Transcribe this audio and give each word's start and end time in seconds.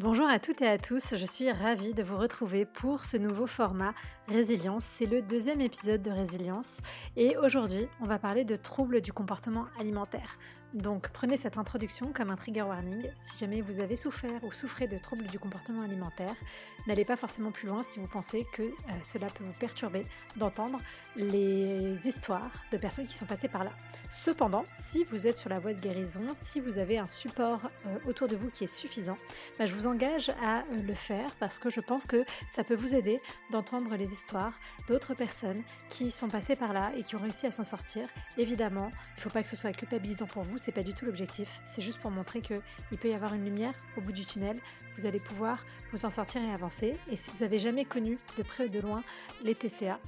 Bonjour 0.00 0.28
à 0.28 0.38
toutes 0.38 0.62
et 0.62 0.68
à 0.68 0.78
tous, 0.78 1.16
je 1.16 1.26
suis 1.26 1.50
ravie 1.50 1.92
de 1.92 2.04
vous 2.04 2.16
retrouver 2.16 2.64
pour 2.64 3.04
ce 3.04 3.16
nouveau 3.16 3.48
format 3.48 3.94
Résilience. 4.28 4.84
C'est 4.84 5.06
le 5.06 5.22
deuxième 5.22 5.60
épisode 5.60 6.02
de 6.02 6.12
Résilience 6.12 6.78
et 7.16 7.36
aujourd'hui 7.36 7.88
on 8.00 8.04
va 8.04 8.20
parler 8.20 8.44
de 8.44 8.54
troubles 8.54 9.00
du 9.00 9.12
comportement 9.12 9.66
alimentaire. 9.76 10.38
Donc 10.74 11.08
prenez 11.08 11.38
cette 11.38 11.56
introduction 11.56 12.12
comme 12.12 12.30
un 12.30 12.36
trigger 12.36 12.62
warning. 12.62 13.10
Si 13.14 13.38
jamais 13.38 13.62
vous 13.62 13.80
avez 13.80 13.96
souffert 13.96 14.44
ou 14.44 14.52
souffrez 14.52 14.86
de 14.86 14.98
troubles 14.98 15.26
du 15.26 15.38
comportement 15.38 15.82
alimentaire, 15.82 16.34
n'allez 16.86 17.06
pas 17.06 17.16
forcément 17.16 17.50
plus 17.50 17.66
loin 17.66 17.82
si 17.82 17.98
vous 17.98 18.06
pensez 18.06 18.46
que 18.52 18.62
euh, 18.62 18.72
cela 19.02 19.28
peut 19.28 19.44
vous 19.44 19.58
perturber 19.58 20.04
d'entendre 20.36 20.78
les 21.16 22.06
histoires 22.06 22.50
de 22.70 22.76
personnes 22.76 23.06
qui 23.06 23.14
sont 23.14 23.24
passées 23.24 23.48
par 23.48 23.64
là. 23.64 23.72
Cependant, 24.10 24.66
si 24.74 25.04
vous 25.04 25.26
êtes 25.26 25.38
sur 25.38 25.48
la 25.48 25.58
voie 25.58 25.72
de 25.72 25.80
guérison, 25.80 26.20
si 26.34 26.60
vous 26.60 26.76
avez 26.76 26.98
un 26.98 27.06
support 27.06 27.62
euh, 27.86 27.98
autour 28.06 28.28
de 28.28 28.36
vous 28.36 28.50
qui 28.50 28.64
est 28.64 28.66
suffisant, 28.66 29.16
bah, 29.58 29.64
je 29.64 29.74
vous 29.74 29.86
engage 29.86 30.28
à 30.42 30.58
euh, 30.58 30.82
le 30.86 30.94
faire 30.94 31.34
parce 31.36 31.58
que 31.58 31.70
je 31.70 31.80
pense 31.80 32.04
que 32.04 32.24
ça 32.46 32.62
peut 32.62 32.76
vous 32.76 32.94
aider 32.94 33.20
d'entendre 33.50 33.96
les 33.96 34.12
histoires 34.12 34.52
d'autres 34.86 35.14
personnes 35.14 35.62
qui 35.88 36.10
sont 36.10 36.28
passées 36.28 36.56
par 36.56 36.74
là 36.74 36.92
et 36.94 37.02
qui 37.02 37.16
ont 37.16 37.20
réussi 37.20 37.46
à 37.46 37.50
s'en 37.50 37.64
sortir. 37.64 38.06
Évidemment, 38.36 38.90
il 38.90 39.16
ne 39.16 39.20
faut 39.22 39.30
pas 39.30 39.42
que 39.42 39.48
ce 39.48 39.56
soit 39.56 39.72
culpabilisant 39.72 40.26
pour 40.26 40.42
vous 40.42 40.57
c'est 40.58 40.72
pas 40.72 40.82
du 40.82 40.94
tout 40.94 41.04
l'objectif. 41.04 41.60
C'est 41.64 41.82
juste 41.82 42.00
pour 42.00 42.10
montrer 42.10 42.40
qu'il 42.40 42.98
peut 43.00 43.08
y 43.08 43.14
avoir 43.14 43.34
une 43.34 43.44
lumière 43.44 43.74
au 43.96 44.00
bout 44.00 44.12
du 44.12 44.24
tunnel. 44.24 44.58
Vous 44.96 45.06
allez 45.06 45.20
pouvoir 45.20 45.64
vous 45.92 46.04
en 46.04 46.10
sortir 46.10 46.42
et 46.42 46.52
avancer. 46.52 46.96
Et 47.10 47.16
si 47.16 47.30
vous 47.30 47.42
avez 47.42 47.58
jamais 47.58 47.84
connu 47.84 48.18
de 48.36 48.42
près 48.42 48.66
ou 48.66 48.68
de 48.68 48.80
loin 48.80 49.02
les 49.42 49.54
TCA, 49.54 49.98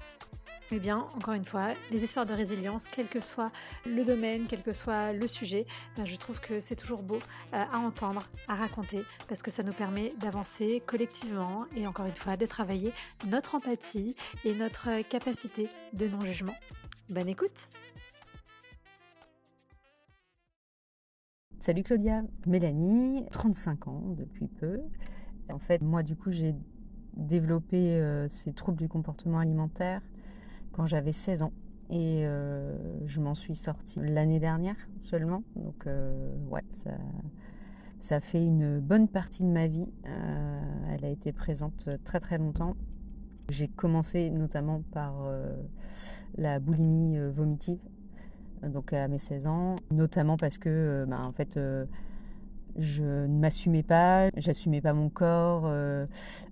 eh 0.72 0.78
bien, 0.78 0.98
encore 1.16 1.34
une 1.34 1.44
fois, 1.44 1.70
les 1.90 2.04
histoires 2.04 2.26
de 2.26 2.34
résilience, 2.34 2.86
quel 2.86 3.06
que 3.06 3.20
soit 3.20 3.50
le 3.86 4.04
domaine, 4.04 4.46
quel 4.48 4.62
que 4.62 4.72
soit 4.72 5.12
le 5.12 5.26
sujet, 5.26 5.66
ben, 5.96 6.04
je 6.04 6.14
trouve 6.14 6.40
que 6.40 6.60
c'est 6.60 6.76
toujours 6.76 7.02
beau 7.02 7.18
euh, 7.54 7.64
à 7.70 7.78
entendre, 7.78 8.22
à 8.46 8.54
raconter, 8.54 9.02
parce 9.28 9.42
que 9.42 9.50
ça 9.50 9.62
nous 9.62 9.72
permet 9.72 10.12
d'avancer 10.20 10.82
collectivement 10.86 11.66
et 11.76 11.86
encore 11.86 12.06
une 12.06 12.14
fois 12.14 12.36
de 12.36 12.46
travailler 12.46 12.92
notre 13.26 13.56
empathie 13.56 14.14
et 14.44 14.54
notre 14.54 15.02
capacité 15.02 15.68
de 15.92 16.06
non-jugement. 16.06 16.54
Bonne 17.08 17.28
écoute 17.28 17.68
Salut 21.60 21.82
Claudia, 21.82 22.22
Mélanie, 22.46 23.26
35 23.32 23.88
ans 23.88 24.02
depuis 24.16 24.46
peu. 24.46 24.80
En 25.52 25.58
fait, 25.58 25.82
moi 25.82 26.02
du 26.02 26.16
coup 26.16 26.30
j'ai 26.30 26.54
développé 27.18 27.76
euh, 28.00 28.30
ces 28.30 28.54
troubles 28.54 28.78
du 28.78 28.88
comportement 28.88 29.40
alimentaire 29.40 30.00
quand 30.72 30.86
j'avais 30.86 31.12
16 31.12 31.42
ans 31.42 31.52
et 31.90 32.24
euh, 32.24 32.78
je 33.04 33.20
m'en 33.20 33.34
suis 33.34 33.54
sortie 33.54 34.00
l'année 34.00 34.40
dernière 34.40 34.74
seulement. 35.00 35.42
Donc 35.54 35.86
euh, 35.86 36.34
ouais, 36.48 36.64
ça, 36.70 36.92
ça 37.98 38.20
fait 38.20 38.42
une 38.42 38.80
bonne 38.80 39.06
partie 39.06 39.42
de 39.42 39.50
ma 39.50 39.66
vie. 39.66 39.86
elle 40.88 41.04
a 41.04 41.10
été 41.10 41.30
présente 41.30 41.90
très 42.04 42.20
très 42.20 42.38
longtemps. 42.38 42.74
J'ai 43.50 43.68
commencé 43.68 44.30
notamment 44.30 44.80
par 44.92 45.30
la 46.38 46.58
boulimie 46.58 47.18
vomitive 47.18 47.80
donc 48.68 48.92
à 48.92 49.08
mes 49.08 49.18
16 49.18 49.46
ans, 49.46 49.76
notamment 49.90 50.36
parce 50.36 50.58
que 50.58 50.68
euh, 50.68 51.06
bah, 51.06 51.20
en 51.22 51.32
fait 51.32 51.56
euh, 51.56 51.84
je 52.78 53.02
ne 53.02 53.38
m'assumais 53.38 53.82
pas, 53.82 54.30
j'assumais 54.36 54.80
pas 54.80 54.92
mon 54.92 55.08
corps. 55.08 55.64
Euh, 55.66 56.06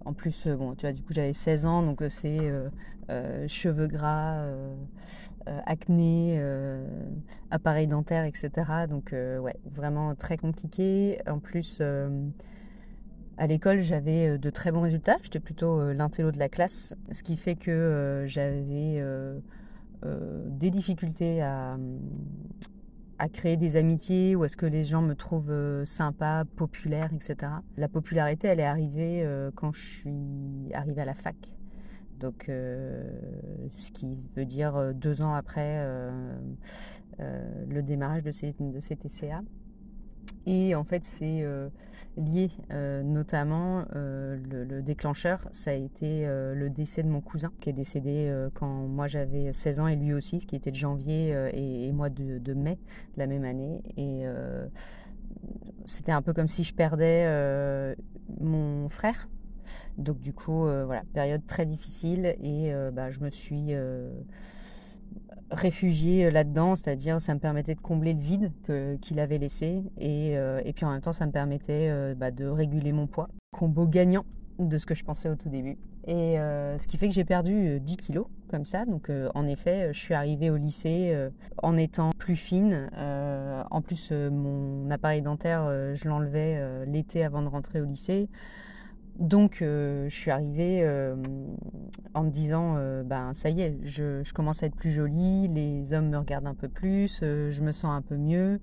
en 0.04 0.12
plus, 0.12 0.48
bon, 0.48 0.74
tu 0.74 0.84
vois, 0.84 0.92
du 0.92 1.02
coup, 1.02 1.12
j'avais 1.12 1.32
16 1.32 1.64
ans, 1.64 1.82
donc 1.82 2.02
c'est 2.08 2.52
cheveux 3.46 3.86
gras, 3.86 4.44
acné, 5.64 6.42
appareil 7.52 7.86
dentaire, 7.86 8.24
etc. 8.24 8.50
Donc, 8.90 9.12
ouais, 9.12 9.54
vraiment 9.72 10.16
très 10.16 10.36
compliqué. 10.36 11.18
En 11.28 11.38
plus, 11.38 11.80
à 13.38 13.46
l'école, 13.46 13.80
j'avais 13.80 14.38
de 14.38 14.50
très 14.50 14.72
bons 14.72 14.80
résultats. 14.80 15.18
J'étais 15.22 15.40
plutôt 15.40 15.92
l'intello 15.92 16.32
de 16.32 16.38
la 16.40 16.48
classe, 16.48 16.96
ce 17.12 17.22
qui 17.22 17.36
fait 17.36 17.54
que 17.54 18.24
j'avais 18.26 19.00
des 20.02 20.70
difficultés 20.70 21.42
à, 21.42 21.76
à 23.18 23.28
créer 23.28 23.56
des 23.56 23.76
amitiés 23.76 24.36
ou 24.36 24.44
est-ce 24.44 24.56
que 24.56 24.66
les 24.66 24.84
gens 24.84 25.02
me 25.02 25.14
trouvent 25.14 25.50
euh, 25.50 25.84
sympa, 25.84 26.44
populaire, 26.56 27.10
etc. 27.12 27.52
La 27.76 27.88
popularité, 27.88 28.48
elle 28.48 28.60
est 28.60 28.64
arrivée 28.64 29.22
euh, 29.24 29.50
quand 29.54 29.72
je 29.72 29.80
suis 29.80 30.72
arrivée 30.72 31.02
à 31.02 31.04
la 31.04 31.14
fac. 31.14 31.36
Donc, 32.20 32.46
ce 32.48 33.92
qui 33.92 34.18
veut 34.34 34.44
dire 34.44 34.92
deux 34.92 35.22
ans 35.22 35.34
après 35.34 35.86
le 37.20 37.80
démarrage 37.80 38.24
de 38.24 38.32
ces, 38.32 38.56
de 38.58 38.80
ces 38.80 38.96
TCA. 38.96 39.40
Et 40.46 40.74
en 40.74 40.82
fait, 40.84 41.04
c'est 41.04 41.42
euh, 41.42 41.68
lié 42.16 42.50
euh, 42.70 43.02
notamment, 43.02 43.84
euh, 43.94 44.38
le, 44.50 44.80
déclencheur, 44.82 45.46
ça 45.52 45.72
a 45.72 45.74
été 45.74 46.24
le 46.26 46.70
décès 46.70 47.02
de 47.02 47.08
mon 47.08 47.20
cousin, 47.20 47.52
qui 47.60 47.68
est 47.68 47.74
décédé 47.74 48.32
quand 48.54 48.66
moi 48.66 49.06
j'avais 49.06 49.52
16 49.52 49.80
ans 49.80 49.88
et 49.88 49.96
lui 49.96 50.14
aussi, 50.14 50.40
ce 50.40 50.46
qui 50.46 50.56
était 50.56 50.70
de 50.70 50.76
janvier 50.76 51.34
et, 51.52 51.92
moi 51.92 52.08
de, 52.08 52.54
mai 52.54 52.78
de 53.14 53.18
la 53.18 53.26
même 53.26 53.44
année. 53.44 53.82
Et 53.96 54.24
c'était 55.84 56.12
un 56.12 56.22
peu 56.22 56.32
comme 56.32 56.48
si 56.48 56.64
je 56.64 56.72
perdais 56.72 57.94
mon 58.40 58.88
frère. 58.88 59.28
Donc 59.98 60.20
du 60.20 60.32
coup, 60.32 60.62
voilà, 60.62 61.02
période 61.12 61.44
très 61.44 61.66
difficile 61.66 62.36
et 62.42 62.72
bah, 62.92 63.10
je 63.10 63.20
me 63.20 63.28
suis 63.28 63.74
réfugié 65.50 66.26
euh, 66.26 66.30
là-dedans, 66.30 66.76
c'est-à-dire 66.76 67.20
ça 67.20 67.34
me 67.34 67.40
permettait 67.40 67.74
de 67.74 67.80
combler 67.80 68.14
le 68.14 68.20
vide 68.20 68.52
qu'il 69.00 69.18
avait 69.20 69.38
laissé 69.38 69.82
et, 69.98 70.36
euh, 70.36 70.60
et, 70.64 70.72
puis 70.72 70.84
en 70.84 70.90
même 70.90 71.00
temps 71.00 71.12
ça 71.12 71.26
me 71.26 71.32
permettait 71.32 71.88
euh, 71.90 72.14
bah, 72.14 72.30
de 72.30 72.46
réguler 72.46 72.92
mon 72.92 73.06
poids. 73.06 73.28
Combo 73.52 73.86
gagnant 73.86 74.24
de 74.58 74.76
ce 74.76 74.86
que 74.86 74.94
je 74.94 75.04
pensais 75.04 75.28
au 75.28 75.36
tout 75.36 75.48
début. 75.48 75.78
Et 76.06 76.36
ce 76.36 76.86
qui 76.86 76.96
fait 76.96 77.06
que 77.06 77.14
j'ai 77.14 77.26
perdu 77.26 77.80
10 77.80 77.96
kilos 77.98 78.26
comme 78.50 78.64
ça. 78.64 78.86
Donc 78.86 79.10
en 79.34 79.46
effet, 79.46 79.92
je 79.92 79.98
suis 79.98 80.14
arrivée 80.14 80.48
au 80.48 80.56
lycée 80.56 81.14
en 81.62 81.76
étant 81.76 82.12
plus 82.18 82.34
fine. 82.34 82.88
en 82.96 83.82
plus, 83.82 84.10
mon 84.10 84.90
appareil 84.90 85.20
dentaire, 85.20 85.64
je 85.94 86.08
l'enlevais 86.08 86.86
l'été 86.86 87.22
avant 87.24 87.42
de 87.42 87.48
rentrer 87.48 87.82
au 87.82 87.84
lycée. 87.84 88.30
Donc, 89.18 89.62
euh, 89.62 90.08
je 90.08 90.14
suis 90.14 90.30
arrivée 90.30 90.80
euh, 90.82 91.16
en 92.14 92.22
me 92.22 92.30
disant, 92.30 92.76
euh, 92.76 93.02
ben 93.02 93.34
ça 93.34 93.50
y 93.50 93.62
est, 93.62 93.76
je, 93.82 94.32
commence 94.32 94.62
à 94.62 94.66
être 94.66 94.76
plus 94.76 94.92
jolie, 94.92 95.48
les 95.48 95.92
hommes 95.92 96.08
me 96.08 96.18
regardent 96.18 96.46
un 96.46 96.54
peu 96.54 96.68
plus, 96.68 97.18
je 97.20 97.62
me 97.62 97.72
sens 97.72 97.90
un 97.90 98.02
peu 98.02 98.16
mieux. 98.16 98.60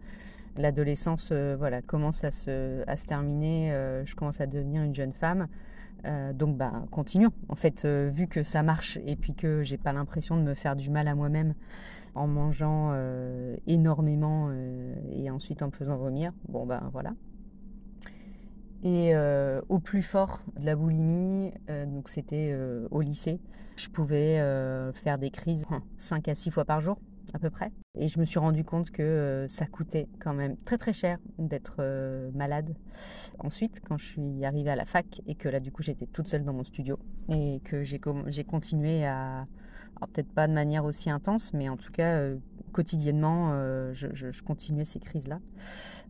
L'adolescence, 0.58 1.34
voilà, 1.34 1.82
commence 1.82 2.24
à 2.24 2.32
se, 2.32 2.88
à 2.88 2.96
se 2.96 3.06
terminer, 3.06 3.72
je 4.06 4.16
commence 4.16 4.40
à 4.40 4.48
devenir 4.48 4.84
une 4.84 4.96
jeune 4.96 5.12
femme. 5.12 5.48
donc, 6.34 6.56
ben, 6.56 6.86
continuons. 6.92 7.34
En 7.50 7.56
fait, 7.56 7.86
vu 7.86 8.28
que 8.28 8.42
ça 8.42 8.64
marche 8.64 8.98
et 9.06 9.18
puis 9.18 9.34
que 9.34 9.64
j'ai 9.64 9.78
pas 9.78 9.92
l'impression 9.92 10.38
de 10.38 10.44
me 10.44 10.54
faire 10.54 10.78
du 10.78 10.90
mal 10.90 11.10
à 11.10 11.16
moi-même 11.16 11.54
en 12.14 12.28
mangeant 12.28 12.94
énormément 13.68 14.50
et 15.12 15.30
ensuite 15.30 15.62
en 15.62 15.68
me 15.68 15.72
faisant 15.72 15.98
vomir, 15.98 16.32
bon 16.48 16.66
ben 16.66 16.90
voilà, 16.94 17.12
et 18.84 19.16
euh, 19.16 19.62
au 19.70 19.80
plus 19.80 20.02
fort 20.02 20.40
de 20.60 20.66
la 20.66 20.76
boulimie, 20.76 21.52
euh, 21.70 21.86
donc 21.86 22.10
c'était 22.10 22.52
euh, 22.54 22.88
au 22.92 23.02
lycée, 23.02 23.40
je 23.78 23.90
pouvais 23.90 24.38
faire 24.94 25.18
des 25.18 25.32
crises 25.32 25.66
5 25.98 26.28
à 26.28 26.36
6 26.36 26.52
fois 26.52 26.66
par 26.66 26.82
jour 26.82 26.98
à 27.34 27.40
peu 27.40 27.50
près. 27.50 27.72
Et 27.98 28.08
je 28.08 28.20
me 28.20 28.26
suis 28.26 28.40
rendu 28.40 28.64
compte 28.64 28.92
que 28.92 29.46
ça 29.50 29.66
coûtait 29.66 30.08
quand 30.20 30.34
même 30.34 30.56
très 30.64 30.78
très 30.78 30.94
cher 30.94 31.18
d'être 31.40 31.84
malade. 32.34 32.74
Ensuite, 33.40 33.82
quand 33.86 33.98
je 33.98 34.06
suis 34.06 34.46
arrivée 34.46 34.70
à 34.70 34.78
la 34.78 34.86
fac 34.86 35.22
et 35.28 35.36
que 35.36 35.50
là 35.50 35.60
du 35.60 35.72
coup 35.72 35.82
j'étais 35.82 36.06
toute 36.06 36.30
seule 36.30 36.46
dans 36.46 36.54
mon 36.54 36.64
studio 36.64 36.98
et 37.28 37.60
que 37.66 37.84
j'ai 37.84 38.00
continué 38.46 39.06
à, 39.06 39.44
peut-être 40.02 40.30
pas 40.30 40.48
de 40.48 40.54
manière 40.54 40.86
aussi 40.86 41.10
intense, 41.10 41.54
mais 41.54 41.70
en 41.70 41.78
tout 41.78 41.92
cas 41.92 42.22
quotidiennement, 42.72 43.52
je, 43.94 44.08
je, 44.14 44.44
continuais 44.44 44.84
ces 44.84 45.00
crises-là. 45.00 45.40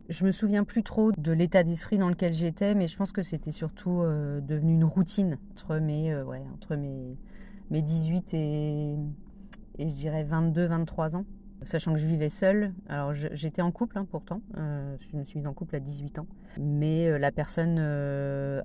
Je 0.08 0.24
me 0.24 0.30
souviens 0.30 0.62
plus 0.62 0.84
trop 0.84 1.10
de 1.10 1.32
l'état 1.32 1.64
d'esprit 1.64 1.98
dans 1.98 2.08
lequel 2.08 2.32
j'étais, 2.32 2.76
mais 2.76 2.86
je 2.86 2.96
pense 2.96 3.10
que 3.10 3.22
c'était 3.22 3.50
surtout 3.50 4.02
euh, 4.02 4.40
devenu 4.40 4.74
une 4.74 4.84
routine 4.84 5.36
entre 5.50 5.78
mes, 5.78 6.12
euh, 6.12 6.22
ouais, 6.22 6.42
entre 6.54 6.76
mes, 6.76 7.16
mes 7.70 7.82
18 7.82 8.34
et, 8.34 8.96
et 9.78 9.88
je 9.88 9.94
dirais 9.94 10.22
22, 10.22 10.66
23 10.66 11.16
ans. 11.16 11.24
Sachant 11.62 11.92
que 11.92 11.98
je 11.98 12.06
vivais 12.06 12.28
seule, 12.28 12.72
alors 12.88 13.14
j'étais 13.14 13.62
en 13.62 13.72
couple 13.72 13.98
hein, 13.98 14.06
pourtant, 14.08 14.42
euh, 14.58 14.94
je 14.98 15.16
me 15.16 15.24
suis 15.24 15.38
mise 15.38 15.48
en 15.48 15.54
couple 15.54 15.74
à 15.74 15.80
18 15.80 16.20
ans, 16.20 16.26
mais 16.60 17.18
la 17.18 17.32
personne 17.32 17.78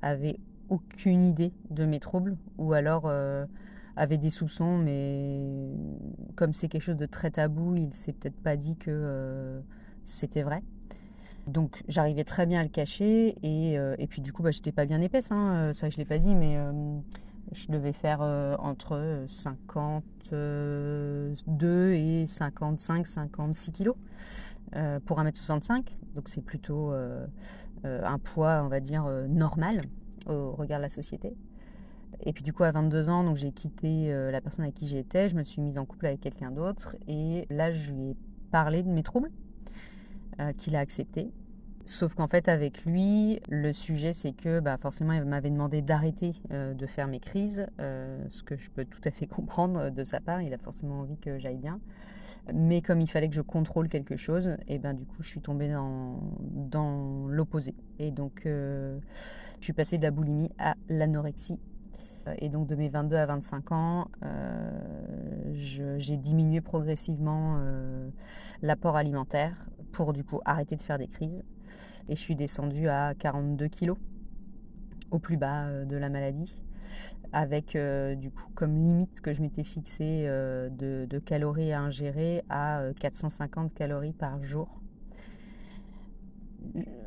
avait 0.01 0.37
aucune 0.69 1.25
idée 1.25 1.53
de 1.71 1.85
mes 1.85 1.99
troubles 1.99 2.37
ou 2.57 2.73
alors 2.73 3.09
avait 3.95 4.17
des 4.17 4.29
soupçons, 4.29 4.77
mais 4.77 5.71
comme 6.35 6.53
c'est 6.53 6.67
quelque 6.67 6.83
chose 6.83 6.97
de 6.97 7.05
très 7.05 7.31
tabou, 7.31 7.75
il 7.75 7.93
s'est 7.93 8.13
peut-être 8.13 8.39
pas 8.41 8.55
dit 8.55 8.77
que 8.77 9.61
c'était 10.03 10.43
vrai. 10.43 10.63
Donc 11.47 11.81
j'arrivais 11.87 12.23
très 12.23 12.45
bien 12.45 12.59
à 12.59 12.63
le 12.63 12.69
cacher 12.69 13.35
et, 13.43 13.77
euh, 13.77 13.95
et 13.97 14.07
puis 14.07 14.21
du 14.21 14.31
coup 14.31 14.43
bah, 14.43 14.51
j'étais 14.51 14.71
pas 14.71 14.85
bien 14.85 15.01
épaisse, 15.01 15.31
hein, 15.31 15.53
euh, 15.53 15.73
ça 15.73 15.89
je 15.89 15.97
l'ai 15.97 16.05
pas 16.05 16.19
dit, 16.19 16.35
mais 16.35 16.55
euh, 16.57 16.71
je 17.51 17.67
devais 17.67 17.93
faire 17.93 18.21
entre 18.59 19.23
52 19.27 21.93
et 21.93 22.25
55, 22.25 23.07
56 23.07 23.71
kilos 23.71 23.95
pour 25.05 25.19
1m65, 25.19 25.83
donc 26.15 26.29
c'est 26.29 26.45
plutôt 26.45 26.93
un 27.83 28.19
poids, 28.19 28.61
on 28.63 28.69
va 28.69 28.79
dire, 28.79 29.03
normal 29.27 29.81
au 30.27 30.51
regard 30.51 30.79
de 30.79 30.83
la 30.83 30.89
société. 30.89 31.35
Et 32.19 32.33
puis 32.33 32.43
du 32.43 32.53
coup, 32.53 32.63
à 32.63 32.71
22 32.71 33.09
ans, 33.09 33.23
donc 33.23 33.37
j'ai 33.37 33.51
quitté 33.51 34.13
la 34.31 34.41
personne 34.41 34.63
avec 34.63 34.75
qui 34.75 34.87
j'étais, 34.87 35.29
je 35.29 35.35
me 35.35 35.43
suis 35.43 35.61
mise 35.61 35.77
en 35.77 35.85
couple 35.85 36.07
avec 36.07 36.21
quelqu'un 36.21 36.51
d'autre, 36.51 36.95
et 37.07 37.47
là, 37.49 37.71
je 37.71 37.93
lui 37.93 38.09
ai 38.11 38.15
parlé 38.51 38.83
de 38.83 38.89
mes 38.89 39.03
troubles, 39.03 39.31
qu'il 40.57 40.75
a 40.75 40.79
accepté. 40.79 41.31
Sauf 41.85 42.13
qu'en 42.13 42.27
fait, 42.27 42.47
avec 42.47 42.85
lui, 42.85 43.39
le 43.49 43.73
sujet, 43.73 44.13
c'est 44.13 44.33
que 44.33 44.59
bah, 44.59 44.77
forcément, 44.77 45.13
il 45.13 45.23
m'avait 45.23 45.49
demandé 45.49 45.81
d'arrêter 45.81 46.31
de 46.49 46.85
faire 46.85 47.07
mes 47.07 47.19
crises, 47.19 47.65
ce 47.79 48.43
que 48.43 48.55
je 48.55 48.69
peux 48.69 48.85
tout 48.85 49.01
à 49.03 49.11
fait 49.11 49.27
comprendre 49.27 49.89
de 49.89 50.03
sa 50.03 50.19
part. 50.19 50.41
Il 50.41 50.53
a 50.53 50.57
forcément 50.57 51.01
envie 51.01 51.17
que 51.17 51.39
j'aille 51.39 51.57
bien. 51.57 51.79
Mais 52.53 52.81
comme 52.81 53.01
il 53.01 53.09
fallait 53.09 53.29
que 53.29 53.35
je 53.35 53.41
contrôle 53.41 53.87
quelque 53.87 54.15
chose, 54.15 54.57
et 54.67 54.79
ben 54.79 54.93
du 54.93 55.05
coup, 55.05 55.21
je 55.21 55.27
suis 55.27 55.41
tombée 55.41 55.69
dans, 55.69 57.27
l'opposé. 57.27 57.73
Et 57.99 58.11
donc, 58.11 58.41
je 58.45 58.99
suis 59.59 59.73
passée 59.73 59.97
de 59.97 60.07
à 60.59 60.75
l'anorexie. 60.87 61.59
Et 62.37 62.49
donc, 62.49 62.67
de 62.67 62.75
mes 62.75 62.89
22 62.89 63.15
à 63.15 63.25
25 63.25 63.71
ans, 63.71 64.07
j'ai 65.53 66.17
diminué 66.17 66.61
progressivement 66.61 67.59
l'apport 68.61 68.95
alimentaire 68.95 69.55
pour 69.91 70.13
du 70.13 70.23
coup 70.23 70.39
arrêter 70.45 70.75
de 70.75 70.81
faire 70.81 70.97
des 70.97 71.07
crises 71.07 71.43
et 72.09 72.15
je 72.15 72.21
suis 72.21 72.35
descendue 72.35 72.89
à 72.89 73.13
42 73.15 73.67
kilos 73.67 73.97
au 75.11 75.19
plus 75.19 75.37
bas 75.37 75.65
euh, 75.65 75.85
de 75.85 75.95
la 75.95 76.09
maladie 76.09 76.63
avec 77.33 77.75
euh, 77.75 78.15
du 78.15 78.31
coup 78.31 78.49
comme 78.55 78.75
limite 78.75 79.21
que 79.21 79.33
je 79.33 79.41
m'étais 79.41 79.63
fixée 79.63 80.25
euh, 80.27 80.69
de, 80.69 81.19
calories 81.19 81.71
à 81.71 81.81
ingérer 81.81 82.43
à 82.49 82.83
450 82.99 83.73
calories 83.73 84.13
par 84.13 84.43
jour. 84.43 84.80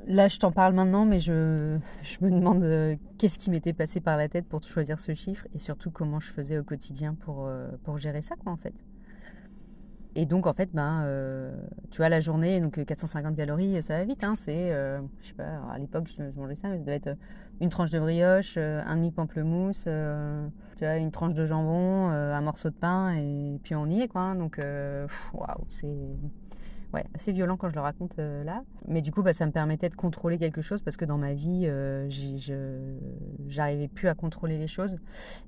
Là, 0.07 0.29
je 0.29 0.39
t'en 0.39 0.53
parle 0.53 0.75
maintenant, 0.75 1.07
mais 1.07 1.19
je, 1.19 1.79
me 2.21 2.31
demande 2.31 2.99
qu'est-ce 3.19 3.39
qui 3.39 3.51
m'était 3.51 3.73
passé 3.73 4.01
par 4.01 4.17
la 4.17 4.29
tête 4.29 4.47
pour 4.47 4.63
choisir 4.63 4.99
ce 4.99 5.15
chiffre 5.15 5.47
et 5.55 5.59
surtout 5.59 5.91
comment 5.91 6.21
je 6.21 6.31
faisais 6.31 6.59
au 6.59 6.65
quotidien 6.65 7.15
pour, 7.15 7.49
pour 7.85 7.97
gérer 7.99 8.21
ça, 8.21 8.35
en 8.45 8.57
fait. 8.57 8.75
Et 10.17 10.27
donc, 10.27 10.47
en 10.47 10.53
fait, 10.53 10.71
ben, 10.73 11.03
euh, 11.05 11.53
tu 11.91 11.97
vois, 11.97 12.09
la 12.09 12.21
journée, 12.21 12.61
donc 12.61 12.83
450 12.85 13.33
euh, 13.33 13.37
calories, 13.37 13.83
ça 13.83 13.99
va 13.99 14.05
vite. 14.05 14.23
Hein, 14.23 14.35
c'est, 14.37 14.73
euh, 14.73 15.01
je 15.21 15.29
sais 15.29 15.35
pas, 15.35 15.61
à 15.73 15.79
l'époque, 15.79 16.07
je, 16.07 16.39
mangeais 16.39 16.55
ça, 16.55 16.69
mais 16.69 16.77
ça 16.77 16.85
devait 16.85 16.97
être 16.97 17.17
une 17.61 17.69
tranche 17.69 17.91
de 17.91 17.99
brioche, 17.99 18.57
un 18.57 18.97
demi-pamplemousse, 18.97 19.89
tu 20.77 20.85
une 20.85 21.11
tranche 21.11 21.35
de 21.35 21.45
jambon, 21.47 22.09
un 22.11 22.41
morceau 22.41 22.69
de 22.71 22.75
pain, 22.75 23.15
et 23.15 23.59
puis 23.63 23.75
on 23.75 23.87
y 23.87 24.03
est, 24.03 24.09
quoi. 24.09 24.23
Hein. 24.23 24.35
donc, 24.37 24.61
waouh, 25.33 25.65
c'est 25.69 25.97
ouais, 26.95 27.05
assez 27.15 27.33
violent 27.33 27.57
quand 27.57 27.69
je 27.69 27.75
le 27.75 27.81
raconte 27.81 28.19
euh, 28.19 28.45
là. 28.45 28.63
Mais 28.87 29.03
du 29.03 29.11
coup, 29.11 29.23
bah, 29.23 29.33
ça 29.33 29.45
me 29.47 29.53
permettait 29.53 29.89
de 29.89 29.95
contrôler 29.95 30.39
quelque 30.39 30.61
chose 30.61 30.81
parce 30.81 30.97
que 30.97 31.05
dans 31.05 31.19
ma 31.19 31.35
vie, 31.35 31.65
euh, 31.65 32.09
j'arrivais 33.49 33.89
plus 33.89 34.09
à 34.09 34.15
contrôler 34.15 34.57
les 34.57 34.69
choses. 34.69 34.97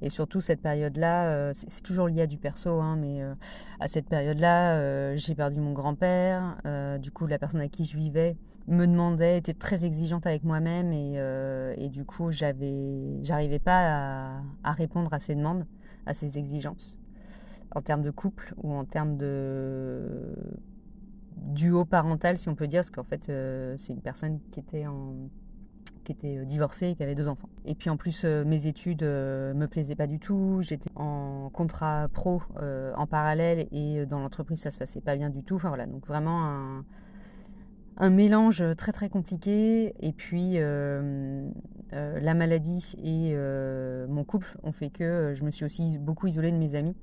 Et 0.02 0.10
surtout, 0.10 0.40
cette 0.40 0.60
période-là, 0.60 1.28
euh, 1.28 1.50
c'est 1.54 1.82
toujours 1.82 2.08
lié 2.08 2.22
à 2.22 2.26
du 2.26 2.38
perso, 2.38 2.80
hein, 2.80 2.96
mais 2.96 3.22
à 3.80 3.88
cette 3.88 4.08
période-là, 4.08 5.14
j'ai 5.14 5.34
perdu 5.34 5.60
mon 5.60 5.72
grand-père. 5.72 6.56
du 7.00 7.10
coup, 7.10 7.26
la 7.26 7.38
personne 7.38 7.60
à 7.60 7.68
qui 7.68 7.84
je 7.84 7.96
vivais 7.96 8.36
me 8.66 8.86
demandait, 8.86 9.38
était 9.38 9.54
très 9.54 9.84
exigeante 9.84 10.26
avec 10.26 10.42
moi-même 10.42 10.92
et, 10.92 11.88
du 11.88 12.04
coup, 12.04 12.32
j'arrivais 12.32 13.60
pas 13.60 14.34
à, 14.34 14.42
à 14.64 14.72
répondre 14.72 15.12
à 15.14 15.20
ses 15.20 15.34
demandes, 15.36 15.64
à 16.04 16.14
ses 16.14 16.38
exigences 16.38 16.98
en 17.74 17.82
termes 17.82 18.02
de 18.02 18.10
couple 18.10 18.54
ou 18.62 18.72
en 18.72 18.84
termes 18.84 19.16
de 19.16 20.34
duo 21.36 21.84
parental, 21.84 22.38
si 22.38 22.48
on 22.48 22.54
peut 22.54 22.66
dire, 22.66 22.80
parce 22.80 22.90
qu'en 22.90 23.04
fait, 23.04 23.28
euh, 23.28 23.74
c'est 23.76 23.92
une 23.92 24.00
personne 24.00 24.40
qui 24.50 24.60
était 24.60 24.84
qui 26.04 26.12
était 26.12 26.38
euh, 26.38 26.44
divorcée 26.44 26.88
et 26.88 26.94
qui 26.94 27.02
avait 27.02 27.14
deux 27.14 27.28
enfants. 27.28 27.48
Et 27.64 27.74
puis 27.74 27.90
en 27.90 27.96
plus, 27.96 28.24
euh, 28.24 28.44
mes 28.44 28.66
études 28.66 29.02
me 29.02 29.66
plaisaient 29.66 29.96
pas 29.96 30.06
du 30.06 30.18
tout. 30.18 30.60
J'étais 30.62 30.90
en 30.94 31.50
contrat 31.52 32.08
pro 32.12 32.42
en 32.96 33.06
parallèle 33.06 33.68
et 33.72 34.06
dans 34.06 34.20
l'entreprise, 34.20 34.60
ça 34.60 34.70
se 34.70 34.78
passait 34.78 35.00
pas 35.00 35.16
bien 35.16 35.30
du 35.30 35.42
tout. 35.42 35.56
Enfin 35.56 35.68
voilà, 35.68 35.86
donc 35.86 36.06
vraiment 36.06 36.44
un, 36.44 36.84
un 37.96 38.10
mélange 38.10 38.64
très 38.76 38.92
très 38.92 39.08
compliqué. 39.08 39.94
Et 40.00 40.12
puis 40.12 40.58
la 41.92 42.34
maladie 42.34 42.94
et 43.02 43.34
mon 44.08 44.24
couple 44.24 44.58
ont 44.62 44.72
fait 44.72 44.90
que 44.90 45.32
je 45.34 45.44
me 45.44 45.50
suis 45.50 45.64
aussi 45.64 45.98
beaucoup 45.98 46.26
isolée 46.26 46.52
de 46.52 46.58
mes 46.58 46.74
amis. 46.74 46.96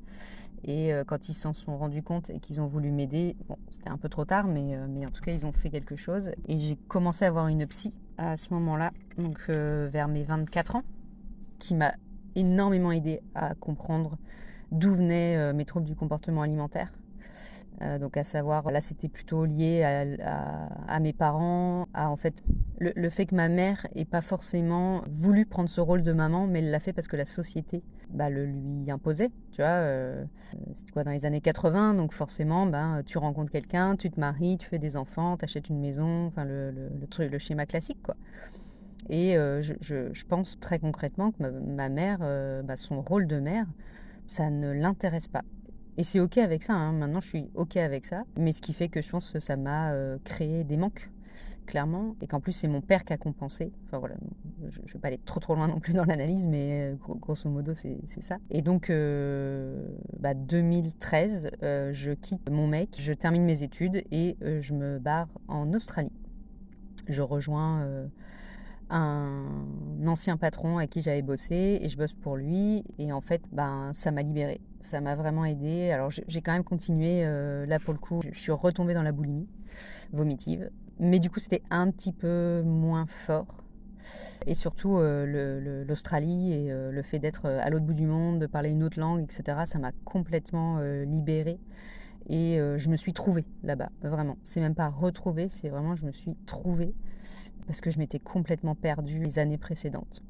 Et 0.66 0.94
euh, 0.94 1.04
quand 1.04 1.28
ils 1.28 1.34
s'en 1.34 1.54
sont 1.54 1.78
rendus 1.78 2.04
compte 2.04 2.30
et 2.30 2.40
qu'ils 2.40 2.62
ont 2.62 2.68
voulu 2.68 2.92
m'aider, 2.92 3.36
bon, 3.50 3.58
c'était 3.70 3.90
un 3.90 3.98
peu 3.98 4.10
trop 4.10 4.26
tard, 4.26 4.48
mais, 4.48 4.76
euh, 4.76 4.86
mais 4.90 5.06
en 5.06 5.12
tout 5.12 5.22
cas, 5.22 5.34
ils 5.34 5.46
ont 5.46 5.52
fait 5.52 5.70
quelque 5.70 5.96
chose. 5.96 6.32
Et 6.48 6.58
j'ai 6.58 6.76
commencé 6.76 7.26
à 7.26 7.28
avoir 7.28 7.48
une 7.48 7.66
psy 7.68 7.94
à 8.18 8.38
ce 8.38 8.54
moment-là, 8.54 8.92
donc 9.18 9.38
euh, 9.50 9.90
vers 9.92 10.08
mes 10.08 10.24
24 10.24 10.78
ans, 10.78 10.84
qui 11.60 11.76
m'a 11.76 11.94
énormément 12.36 12.92
aidé 12.92 13.22
à 13.36 13.56
comprendre 13.56 14.18
d'où 14.72 14.94
venaient 14.94 15.54
mes 15.54 15.66
troubles 15.66 15.86
du 15.86 15.96
comportement 15.96 16.42
alimentaire. 16.42 16.92
Euh, 17.84 18.00
donc 18.00 18.18
à 18.18 18.24
savoir, 18.24 18.72
là 18.72 18.82
c'était 18.82 19.10
plutôt 19.10 19.46
lié 19.46 19.84
à, 19.84 21.00
mes 21.00 21.14
parents, 21.14 21.88
à 21.94 22.10
en 22.10 22.16
fait 22.16 22.44
le, 22.80 23.10
fait 23.10 23.26
que 23.26 23.36
ma 23.36 23.50
mère 23.50 23.88
n'ait 23.96 24.06
pas 24.06 24.22
forcément 24.22 25.04
voulu 25.10 25.46
prendre 25.46 25.70
ce 25.70 25.82
rôle 25.82 26.04
de 26.04 26.14
maman, 26.14 26.48
mais 26.48 26.60
elle 26.60 26.72
l'a 26.72 26.80
fait 26.80 26.94
parce 26.94 27.08
que 27.08 27.18
la 27.18 27.26
société 27.26 27.84
bah, 28.10 28.30
le 28.30 28.46
lui 28.46 28.90
imposait. 28.92 29.32
Tu 29.52 29.62
vois, 29.62 29.72
euh, 29.72 30.24
c'était 30.76 30.92
quoi 30.92 31.04
dans 31.04 31.12
les 31.12 31.26
années 31.26 31.42
80, 31.42 31.96
donc 31.96 32.14
forcément, 32.14 32.68
bah, 32.68 33.02
tu 33.06 33.18
rencontres 33.18 33.52
quelqu'un, 33.52 33.96
tu 33.96 34.12
te 34.12 34.20
maries, 34.20 34.58
tu 34.58 34.68
fais 34.68 34.80
des 34.80 34.96
enfants, 34.96 35.38
tu 35.38 35.46
achètes 35.46 35.70
une 35.70 35.80
maison, 35.80 36.28
enfin 36.28 36.46
le, 36.46 36.72
le, 36.72 37.28
le, 37.28 37.40
schéma 37.40 37.66
classique 37.66 38.02
quoi. 38.04 38.16
Et 39.10 39.36
euh, 39.36 39.62
je, 39.62 40.26
pense 40.26 40.58
très 40.60 40.80
concrètement 40.80 41.32
que 41.32 41.44
ma, 41.44 41.90
mère, 41.90 42.20
bah, 42.64 42.76
son 42.76 43.02
rôle 43.02 43.28
de 43.28 43.40
mère, 43.40 43.66
ça 44.28 44.50
ne 44.50 44.72
l'intéresse 44.72 45.28
pas. 45.28 45.44
Et 45.98 46.04
c'est 46.04 46.20
OK 46.20 46.38
avec 46.38 46.64
ça, 46.64 46.74
hein. 46.74 46.92
maintenant 46.94 47.20
je 47.20 47.28
suis 47.28 47.50
OK 47.56 47.78
avec 47.78 48.06
ça. 48.06 48.24
Mais 48.38 48.52
ce 48.52 48.62
qui 48.62 48.74
fait 48.74 48.90
que 48.90 49.02
je 49.02 49.10
pense 49.10 49.32
que 49.32 49.40
ça 49.40 49.56
m'a 49.56 49.92
euh, 49.92 50.18
créé 50.24 50.64
des 50.64 50.78
manques, 50.78 51.10
clairement. 51.66 52.16
Et 52.22 52.28
qu'en 52.28 52.40
plus 52.40 52.52
c'est 52.52 52.68
mon 52.68 52.82
père 52.82 53.04
qui 53.06 53.14
a 53.14 53.18
compensé. 53.18 53.72
Enfin 53.86 54.00
voilà, 54.00 54.16
je 54.70 54.82
ne 54.82 54.88
vais 54.88 55.00
pas 55.00 55.10
aller 55.10 55.20
trop 55.24 55.40
trop 55.40 55.54
loin 55.56 55.68
non 55.68 55.80
plus 55.80 55.94
dans 55.94 56.04
l'analyse, 56.06 56.48
mais 56.48 56.94
euh, 56.94 56.96
grosso 57.20 57.48
modo 57.50 57.74
c'est 57.76 58.00
ça. 58.06 58.38
Et 58.50 58.62
donc 58.62 58.90
2013, 58.90 58.94
euh, 61.62 61.88
bah, 61.88 61.94
je 61.94 62.12
quitte 62.12 62.50
mon 62.50 62.68
mec, 62.68 62.96
je 62.98 63.14
termine 63.14 63.46
mes 63.46 63.62
études 63.64 64.04
et 64.12 64.36
je 64.42 64.74
me 64.74 64.98
barre 65.00 65.28
en 65.48 65.74
Australie. 65.74 66.12
Je 67.08 67.22
rejoins 67.22 67.86
un 68.94 70.06
ancien 70.06 70.38
patron 70.38 70.78
à 70.78 70.88
qui 70.88 71.02
j'avais 71.02 71.24
bossé 71.24 71.80
et 71.82 71.90
je 71.90 71.98
bosse 71.98 72.14
pour 72.14 72.38
lui 72.38 72.84
et 73.00 73.12
en 73.12 73.22
fait 73.22 73.42
ben 73.52 73.90
ça 73.92 74.12
m'a 74.12 74.22
libérée. 74.22 74.62
Ça 74.80 75.02
m'a 75.02 75.16
vraiment 75.16 75.46
aidé 75.46 75.92
alors 75.92 76.10
j'ai 76.12 76.42
quand 76.42 76.54
même 76.54 76.64
continué 76.64 77.26
euh, 77.26 77.66
là 77.66 77.80
pour 77.80 77.94
le 77.94 78.00
coup 78.00 78.22
je 78.32 78.40
suis 78.40 78.52
retombée 78.52 78.94
dans 78.94 79.02
la 79.02 79.12
boulimie 79.12 79.48
vomitive. 80.12 80.70
Mais 81.00 81.20
du 81.20 81.30
coup 81.30 81.40
c'était 81.40 81.64
un 81.72 81.90
petit 81.90 82.14
peu 82.14 82.62
moins 82.64 83.08
fort. 83.08 83.64
Et 84.46 84.54
surtout 84.54 84.98
euh, 84.98 85.86
l'Australie 85.88 86.54
et 86.54 86.72
euh, 86.72 86.92
le 86.92 87.02
fait 87.02 87.20
d'être 87.20 87.48
à 87.48 87.70
l'autre 87.70 87.86
bout 87.86 87.94
du 87.94 88.06
monde 88.06 88.40
de 88.40 88.46
parler 88.46 88.70
une 88.70 88.84
autre 88.84 89.00
langue 89.00 89.22
etc 89.22 89.60
ça 89.66 89.80
m'a 89.80 89.92
complètement 90.04 90.80
libérée 91.06 91.60
et 92.28 92.58
je 92.78 92.90
me 92.90 92.96
suis 92.96 93.14
trouvée 93.14 93.46
là-bas 93.64 93.90
vraiment 94.02 94.38
c'est 94.44 94.62
même 94.62 94.76
pas 94.76 94.88
retrouvée 94.88 95.50
c'est 95.50 95.70
vraiment 95.70 95.96
je 95.96 96.06
me 96.06 96.12
suis 96.12 96.36
trouvée 96.46 96.94
parce 97.66 97.82
que 97.82 97.92
je 97.92 98.00
m'étais 98.00 98.20
complètement 98.20 98.76
perdue 98.76 99.20
les 99.20 99.40
années 99.40 99.58
précédentes. 99.58 100.22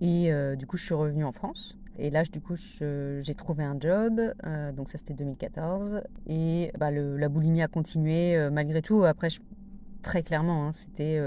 Et 0.00 0.32
euh, 0.32 0.56
du 0.56 0.66
coup, 0.66 0.76
je 0.76 0.84
suis 0.84 0.94
revenue 0.94 1.24
en 1.24 1.32
France. 1.32 1.78
Et 1.98 2.10
là, 2.10 2.24
du 2.24 2.40
coup, 2.40 2.54
j'ai 2.56 3.34
trouvé 3.34 3.64
un 3.64 3.78
job. 3.78 4.20
Euh, 4.44 4.72
donc 4.72 4.88
ça, 4.88 4.98
c'était 4.98 5.14
2014. 5.14 6.02
Et 6.26 6.72
bah, 6.78 6.90
la 6.90 7.28
boulimie 7.28 7.62
a 7.62 7.68
continué 7.68 8.36
euh, 8.36 8.50
malgré 8.50 8.82
tout. 8.82 9.04
Après, 9.04 9.28
très 10.02 10.22
clairement, 10.22 10.66
hein, 10.66 10.72
c'était 10.72 11.20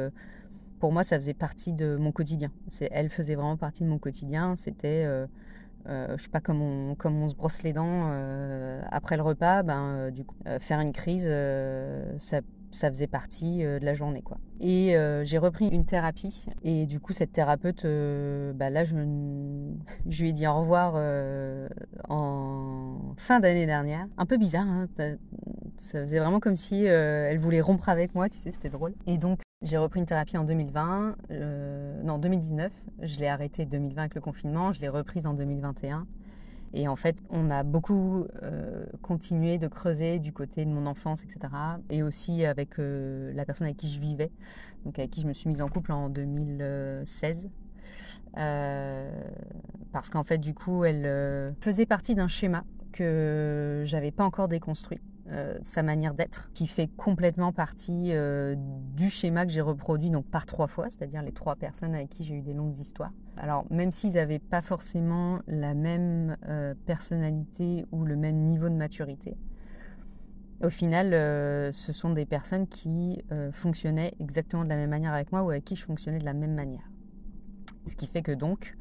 pour 0.80 0.92
moi, 0.92 1.04
ça 1.04 1.18
faisait 1.18 1.34
partie 1.34 1.72
de 1.72 1.96
mon 1.96 2.12
quotidien. 2.12 2.52
Elle 2.92 3.10
faisait 3.10 3.36
vraiment 3.36 3.58
partie 3.58 3.84
de 3.84 3.90
mon 3.90 4.00
quotidien. 4.00 4.56
C'était, 4.56 5.08
je 5.88 6.16
sais 6.18 6.30
pas, 6.30 6.42
comme 6.42 6.62
on, 6.62 6.96
comme 6.96 7.22
on 7.22 7.28
se 7.28 7.36
brosse 7.36 7.64
les 7.64 7.74
dents 7.74 8.12
après 8.92 9.18
le 9.18 9.24
repas, 9.24 9.64
ben, 9.64 10.12
du 10.12 10.24
coup, 10.24 10.36
faire 10.60 10.80
une 10.80 10.92
crise, 10.92 11.30
ça 12.20 12.42
ça 12.76 12.90
faisait 12.90 13.08
partie 13.08 13.64
euh, 13.64 13.80
de 13.80 13.86
la 13.86 13.94
journée. 13.94 14.22
Quoi. 14.22 14.38
Et 14.60 14.96
euh, 14.96 15.24
j'ai 15.24 15.38
repris 15.38 15.68
une 15.68 15.86
thérapie. 15.86 16.46
Et 16.64 16.86
du 16.86 17.00
coup, 17.00 17.14
cette 17.14 17.32
thérapeute, 17.32 17.86
euh, 17.86 18.54
bah 18.54 18.70
là, 18.70 18.84
je, 18.84 18.96
lui 20.20 20.30
ai 20.30 20.32
dit 20.34 20.48
au 20.48 20.60
revoir 20.60 20.96
en 22.10 23.14
fin 23.18 23.40
d'année 23.40 23.66
dernière. 23.66 24.08
Un 24.18 24.26
peu 24.26 24.38
bizarre, 24.38 24.68
hein, 24.68 24.88
ça, 25.78 26.02
faisait 26.02 26.20
vraiment 26.20 26.40
comme 26.40 26.58
si 26.58 26.84
elle 26.84 27.40
voulait 27.40 27.62
rompre 27.62 27.90
avec 27.90 28.14
moi, 28.16 28.30
tu 28.30 28.38
sais, 28.38 28.52
c'était 28.52 28.70
drôle. 28.70 28.94
Et 29.08 29.18
donc, 29.18 29.40
j'ai 29.62 29.78
repris 29.78 30.00
une 30.00 30.06
thérapie 30.06 30.38
en 30.38 30.44
2020, 30.44 31.16
non 32.04 32.18
2019. 32.18 32.72
Je 33.02 33.20
l'ai 33.20 33.28
arrêtée 33.28 33.66
2020 33.66 34.02
avec 34.02 34.16
le 34.16 34.22
confinement, 34.22 34.72
je 34.72 34.82
l'ai 34.82 34.90
reprise 34.90 35.26
en 35.26 35.34
2021. 35.34 36.06
Et 36.74 36.88
en 36.88 36.96
fait, 36.96 37.24
on 37.30 37.50
a 37.50 37.64
beaucoup 37.64 38.26
continué 39.02 39.58
de 39.58 39.68
creuser 39.68 40.20
du 40.20 40.34
côté 40.34 40.66
de 40.66 40.70
mon 40.70 40.86
enfance, 40.86 41.24
etc. 41.24 41.40
Et 41.90 42.04
aussi 42.04 42.46
avec 42.46 42.76
la 42.78 43.46
personne 43.46 43.66
avec 43.68 43.78
qui 43.78 43.88
je 43.88 44.02
vivais, 44.02 44.32
donc 44.84 45.00
avec 45.00 45.12
qui 45.12 45.22
je 45.22 45.28
me 45.28 45.34
suis 45.34 45.50
mise 45.50 45.62
en 45.62 45.70
couple 45.70 45.92
en 45.94 46.10
2016. 46.10 47.50
parce 48.34 50.10
qu'en 50.10 50.24
fait, 50.24 50.38
du 50.38 50.54
coup, 50.54 50.84
elle 50.84 51.56
faisait 51.62 51.86
partie 51.86 52.16
d'un 52.16 52.28
schéma 52.28 52.66
que 52.92 53.84
j'avais 53.86 54.12
pas 54.12 54.26
encore 54.26 54.48
déconstruit. 54.48 55.00
Euh, 55.32 55.58
sa 55.64 55.82
manière 55.82 56.14
d'être, 56.14 56.52
qui 56.54 56.68
fait 56.68 56.86
complètement 56.86 57.52
partie 57.52 58.12
euh, 58.14 58.54
du 58.96 59.10
schéma 59.10 59.48
que 59.48 59.52
j'ai 59.52 59.62
reproduit 59.62 60.12
donc 60.12 60.28
par 60.28 60.46
trois 60.46 60.68
fois, 60.68 60.88
c'est-à-dire 60.92 61.24
les 61.24 61.32
trois 61.32 61.56
personnes 61.56 61.96
avec 61.96 62.10
qui 62.10 62.24
j'ai 62.24 62.36
eu 62.36 62.42
des 62.42 62.54
longues 62.54 62.78
histoires. 62.78 63.12
Alors 63.36 63.66
même 63.72 63.90
s'ils 63.90 64.14
n'avaient 64.14 64.38
pas 64.38 64.62
forcément 64.62 65.40
la 65.48 65.74
même 65.74 66.38
euh, 66.48 66.76
personnalité 66.86 67.88
ou 67.92 68.06
le 68.06 68.16
même 68.16 68.36
niveau 68.36 68.70
de 68.70 68.76
maturité, 68.76 69.36
au 70.64 70.70
final, 70.70 71.12
ce 71.74 71.92
sont 71.92 72.12
des 72.12 72.26
personnes 72.26 72.66
qui 72.66 73.22
fonctionnaient 73.52 74.14
exactement 74.22 74.64
de 74.64 74.70
la 74.70 74.78
même 74.78 74.90
manière 74.90 75.14
avec 75.14 75.34
moi 75.34 75.44
ou 75.44 75.50
avec 75.50 75.66
qui 75.66 75.76
je 75.76 75.84
fonctionnais 75.84 76.18
de 76.18 76.24
la 76.24 76.34
même 76.34 76.54
manière. 76.54 76.90
Ce 77.86 77.98
qui 77.98 78.08
fait 78.08 78.22
que 78.22 78.32
donc, 78.32 78.74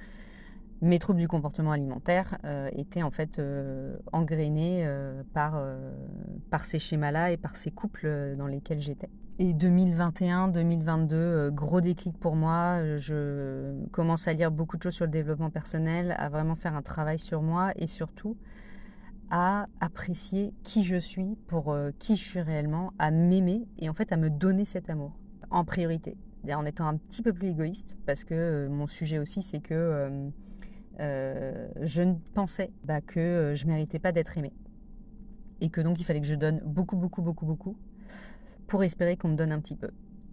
mes 0.85 0.99
troubles 0.99 1.21
du 1.21 1.29
comportement 1.29 1.73
alimentaire 1.73 2.37
euh, 2.45 2.69
étaient 2.73 3.03
en 3.03 3.11
fait 3.11 3.39
euh, 3.39 3.97
engrainés 4.13 4.83
euh, 4.85 5.23
par, 5.33 5.61
par 6.51 6.65
ces 6.65 6.79
schémas-là 6.79 7.33
et 7.33 7.37
par 7.37 7.57
ces 7.57 7.71
couples 7.71 8.35
dans 8.37 8.47
lesquels 8.47 8.81
j'étais. 8.81 9.09
Et 9.39 9.53
2021-2022, 9.53 11.51
gros 11.51 11.81
déclic 11.81 12.17
pour 12.19 12.37
moi. 12.37 12.99
Je 12.99 13.75
commence 13.91 14.29
à 14.29 14.33
lire 14.33 14.53
beaucoup 14.53 14.77
de 14.77 14.83
choses 14.83 14.95
sur 14.95 15.07
le 15.07 15.11
développement 15.11 15.51
personnel, 15.51 16.15
à 16.19 16.29
vraiment 16.29 16.55
faire 16.55 16.77
un 16.77 16.83
travail 16.83 17.19
sur 17.19 17.43
moi 17.43 17.73
et 17.77 17.89
surtout 17.89 18.37
à 19.31 19.67
apprécier 19.81 20.55
qui 20.63 20.85
je 20.85 20.97
suis 20.97 21.37
pour 21.49 21.77
qui 21.99 22.15
je 22.17 22.23
suis 22.23 22.41
réellement, 22.41 22.93
à 23.01 23.11
m'aimer 23.11 23.67
et 23.79 23.89
en 23.89 23.95
fait 23.95 24.13
à 24.13 24.17
me 24.17 24.31
donner 24.31 24.65
cet 24.65 24.89
amour 24.89 25.19
en 25.51 25.65
priorité. 25.65 26.17
En 26.55 26.65
étant 26.67 26.87
un 26.87 26.99
petit 26.99 27.23
peu 27.23 27.33
plus 27.33 27.49
égoïste, 27.49 27.97
parce 28.07 28.23
que 28.23 28.69
mon 28.69 28.87
sujet 28.87 29.19
aussi, 29.19 29.43
c'est 29.43 29.61
que 29.61 30.31
euh, 31.01 31.69
je 31.83 32.03
pensais 32.35 32.71
bah, 32.85 33.01
que 33.01 33.21
euh, 33.21 33.55
je 33.55 33.67
méritais 33.67 33.99
pas 33.99 34.13
d'être 34.13 34.37
aimée. 34.39 34.53
Et 35.61 35.69
que 35.69 35.81
donc 35.81 36.01
il 36.01 36.05
fallait 36.05 36.21
que 36.21 36.27
je 36.27 36.35
donne 36.35 36.61
beaucoup, 36.65 36.97
beaucoup, 36.97 37.23
beaucoup, 37.23 37.47
beaucoup 37.47 37.77
pour 38.67 38.83
espérer 38.83 39.17
qu'on 39.17 39.29
me 39.29 39.37
donne 39.37 39.53
un 39.53 39.61
petit 39.61 39.77
peu. 39.77 39.91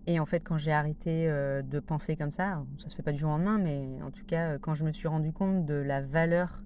Et 0.08 0.20
en 0.20 0.26
fait, 0.26 0.40
quand 0.40 0.58
j'ai 0.58 0.72
arrêté 0.72 1.28
euh, 1.28 1.62
de 1.62 1.80
penser 1.80 2.16
comme 2.16 2.32
ça, 2.32 2.64
ça 2.78 2.90
se 2.90 2.96
fait 2.96 3.04
pas 3.04 3.12
du 3.12 3.20
jour 3.20 3.30
au 3.30 3.34
lendemain, 3.34 3.60
mais 3.60 4.02
en 4.04 4.12
tout 4.12 4.26
cas, 4.26 4.58
quand 4.58 4.74
je 4.74 4.86
me 4.86 4.92
suis 4.92 5.08
rendu 5.08 5.32
compte 5.32 5.66
de 5.66 5.76
la 5.76 6.02
valeur 6.02 6.62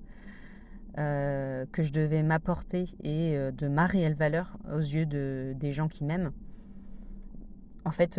que 0.97 1.83
je 1.83 1.91
devais 1.91 2.23
m'apporter 2.23 2.85
et 3.03 3.37
de 3.51 3.67
ma 3.67 3.85
réelle 3.85 4.13
valeur 4.13 4.57
aux 4.73 4.79
yeux 4.79 5.05
de, 5.05 5.53
des 5.59 5.73
gens 5.73 5.89
qui 5.89 6.05
m'aiment, 6.05 6.31
en 7.83 7.91
fait, 7.91 8.17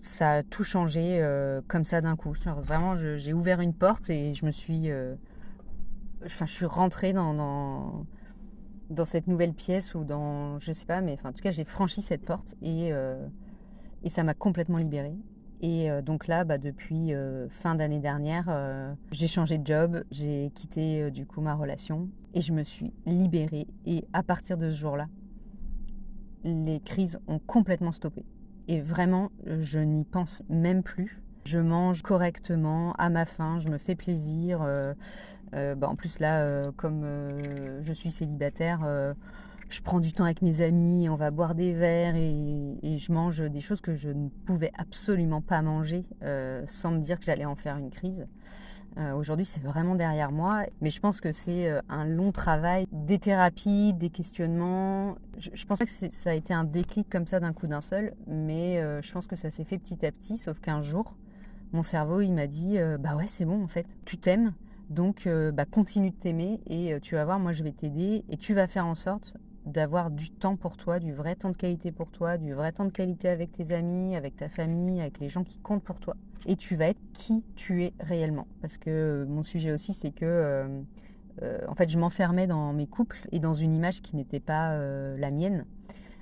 ça 0.00 0.32
a 0.32 0.42
tout 0.42 0.64
changé 0.64 1.18
euh, 1.20 1.60
comme 1.68 1.84
ça 1.84 2.00
d'un 2.00 2.16
coup. 2.16 2.32
vraiment, 2.58 2.94
j'ai 2.96 3.32
ouvert 3.32 3.60
une 3.60 3.74
porte 3.74 4.10
et 4.10 4.34
je 4.34 4.46
me 4.46 4.50
suis, 4.50 4.90
euh, 4.90 5.14
enfin, 6.24 6.46
je 6.46 6.52
suis 6.52 6.66
rentrée 6.66 7.12
dans, 7.12 8.06
dans, 8.90 9.04
cette 9.04 9.26
nouvelle 9.26 9.52
pièce 9.52 9.94
ou 9.94 10.04
dans, 10.04 10.58
je 10.58 10.72
sais 10.72 10.86
pas, 10.86 11.00
mais 11.00 11.14
enfin, 11.14 11.30
en 11.30 11.32
tout 11.32 11.42
cas, 11.42 11.50
j'ai 11.50 11.64
franchi 11.64 12.00
cette 12.00 12.24
porte 12.24 12.54
et, 12.62 12.92
euh, 12.92 13.26
et 14.02 14.08
ça 14.08 14.24
m'a 14.24 14.34
complètement 14.34 14.78
libérée. 14.78 15.16
Et 15.62 15.90
donc 16.00 16.26
là, 16.26 16.44
bah, 16.44 16.56
depuis 16.56 17.12
fin 17.50 17.74
d'année 17.74 17.98
dernière, 17.98 18.96
j'ai 19.10 19.28
changé 19.28 19.58
de 19.58 19.66
job, 19.66 20.04
j'ai 20.10 20.50
quitté 20.54 21.10
du 21.10 21.26
coup 21.26 21.42
ma 21.42 21.54
relation 21.54 22.08
et 22.32 22.40
je 22.40 22.54
me 22.54 22.64
suis 22.64 22.94
libérée. 23.04 23.66
Et 23.84 24.06
à 24.14 24.22
partir 24.22 24.56
de 24.56 24.70
ce 24.70 24.78
jour-là, 24.78 25.06
les 26.44 26.80
crises 26.80 27.20
ont 27.28 27.38
complètement 27.38 27.92
stoppé. 27.92 28.24
Et 28.70 28.80
vraiment, 28.80 29.32
je 29.46 29.80
n'y 29.80 30.04
pense 30.04 30.44
même 30.48 30.84
plus. 30.84 31.20
Je 31.44 31.58
mange 31.58 32.02
correctement, 32.02 32.92
à 32.98 33.10
ma 33.10 33.24
faim, 33.24 33.58
je 33.58 33.68
me 33.68 33.78
fais 33.78 33.96
plaisir. 33.96 34.62
Euh, 34.62 34.94
euh, 35.54 35.74
bah, 35.74 35.88
en 35.88 35.96
plus 35.96 36.20
là, 36.20 36.42
euh, 36.42 36.62
comme 36.76 37.04
je 37.80 37.92
suis 37.92 38.12
célibataire, 38.12 38.86
je 39.68 39.80
prends 39.80 39.98
du 39.98 40.12
temps 40.12 40.22
avec 40.22 40.40
mes 40.40 40.60
amis, 40.60 41.08
on 41.08 41.16
va 41.16 41.32
boire 41.32 41.56
des 41.56 41.72
verres 41.72 42.14
et, 42.14 42.78
et 42.84 42.96
je 42.96 43.10
mange 43.10 43.40
des 43.40 43.60
choses 43.60 43.80
que 43.80 43.96
je 43.96 44.10
ne 44.10 44.28
pouvais 44.46 44.70
absolument 44.78 45.40
pas 45.40 45.62
manger 45.62 46.04
sans 46.66 46.92
me 46.92 47.00
dire 47.00 47.18
que 47.18 47.24
j'allais 47.24 47.46
en 47.46 47.56
faire 47.56 47.76
une 47.76 47.90
crise. 47.90 48.28
Euh, 48.98 49.12
aujourd'hui, 49.14 49.44
c'est 49.44 49.62
vraiment 49.62 49.94
derrière 49.94 50.32
moi. 50.32 50.64
Mais 50.80 50.90
je 50.90 51.00
pense 51.00 51.20
que 51.20 51.32
c'est 51.32 51.68
euh, 51.68 51.80
un 51.88 52.04
long 52.04 52.32
travail, 52.32 52.86
des 52.92 53.18
thérapies, 53.18 53.92
des 53.94 54.10
questionnements. 54.10 55.16
Je, 55.36 55.64
pense 55.64 55.78
pas 55.78 55.84
que 55.84 55.90
ça 55.90 56.30
a 56.30 56.34
été 56.34 56.52
un 56.52 56.64
déclic 56.64 57.08
comme 57.08 57.26
ça 57.26 57.40
d'un 57.40 57.52
coup 57.52 57.66
d'un 57.66 57.80
seul, 57.80 58.14
mais 58.26 58.78
euh, 58.78 59.00
je 59.02 59.12
pense 59.12 59.26
que 59.26 59.36
ça 59.36 59.50
s'est 59.50 59.64
fait 59.64 59.78
petit 59.78 60.04
à 60.04 60.12
petit. 60.12 60.36
Sauf 60.36 60.60
qu'un 60.60 60.80
jour, 60.80 61.14
mon 61.72 61.82
cerveau, 61.82 62.20
il 62.20 62.32
m'a 62.32 62.46
dit 62.46 62.78
Bah 62.98 63.14
ouais, 63.16 63.26
c'est 63.26 63.44
bon 63.44 63.62
en 63.62 63.68
fait, 63.68 63.86
tu 64.04 64.18
t'aimes. 64.18 64.54
Donc, 64.88 65.28
bah, 65.54 65.66
continue 65.66 66.10
de 66.10 66.16
t'aimer 66.16 66.60
et 66.66 66.98
tu 67.00 67.14
vas 67.14 67.24
voir, 67.24 67.38
moi 67.38 67.52
je 67.52 67.62
vais 67.62 67.70
t'aider 67.70 68.24
et 68.28 68.36
tu 68.36 68.54
vas 68.54 68.66
faire 68.66 68.86
en 68.86 68.96
sorte 68.96 69.36
d'avoir 69.66 70.10
du 70.10 70.30
temps 70.30 70.56
pour 70.56 70.76
toi, 70.76 70.98
du 70.98 71.12
vrai 71.12 71.34
temps 71.34 71.50
de 71.50 71.56
qualité 71.56 71.92
pour 71.92 72.10
toi, 72.10 72.38
du 72.38 72.54
vrai 72.54 72.72
temps 72.72 72.84
de 72.86 72.92
qualité 72.92 73.28
avec 73.28 73.52
tes 73.52 73.72
amis, 73.72 74.16
avec 74.16 74.36
ta 74.36 74.48
famille, 74.48 75.00
avec 75.00 75.20
les 75.20 75.28
gens 75.28 75.44
qui 75.44 75.58
comptent 75.58 75.84
pour 75.84 76.00
toi 76.00 76.16
et 76.46 76.56
tu 76.56 76.76
vas 76.76 76.86
être 76.86 77.00
qui 77.12 77.44
tu 77.56 77.84
es 77.84 77.92
réellement. 78.00 78.46
Parce 78.60 78.78
que 78.78 78.90
euh, 78.90 79.26
mon 79.26 79.42
sujet 79.42 79.72
aussi, 79.72 79.92
c'est 79.92 80.10
que 80.10 80.24
euh, 80.24 80.80
euh, 81.42 81.58
en 81.68 81.74
fait, 81.74 81.88
je 81.88 81.98
m'enfermais 81.98 82.46
dans 82.46 82.72
mes 82.72 82.86
couples 82.86 83.26
et 83.32 83.38
dans 83.38 83.54
une 83.54 83.74
image 83.74 84.02
qui 84.02 84.16
n'était 84.16 84.40
pas 84.40 84.76
la 84.76 85.30
mienne, 85.30 85.64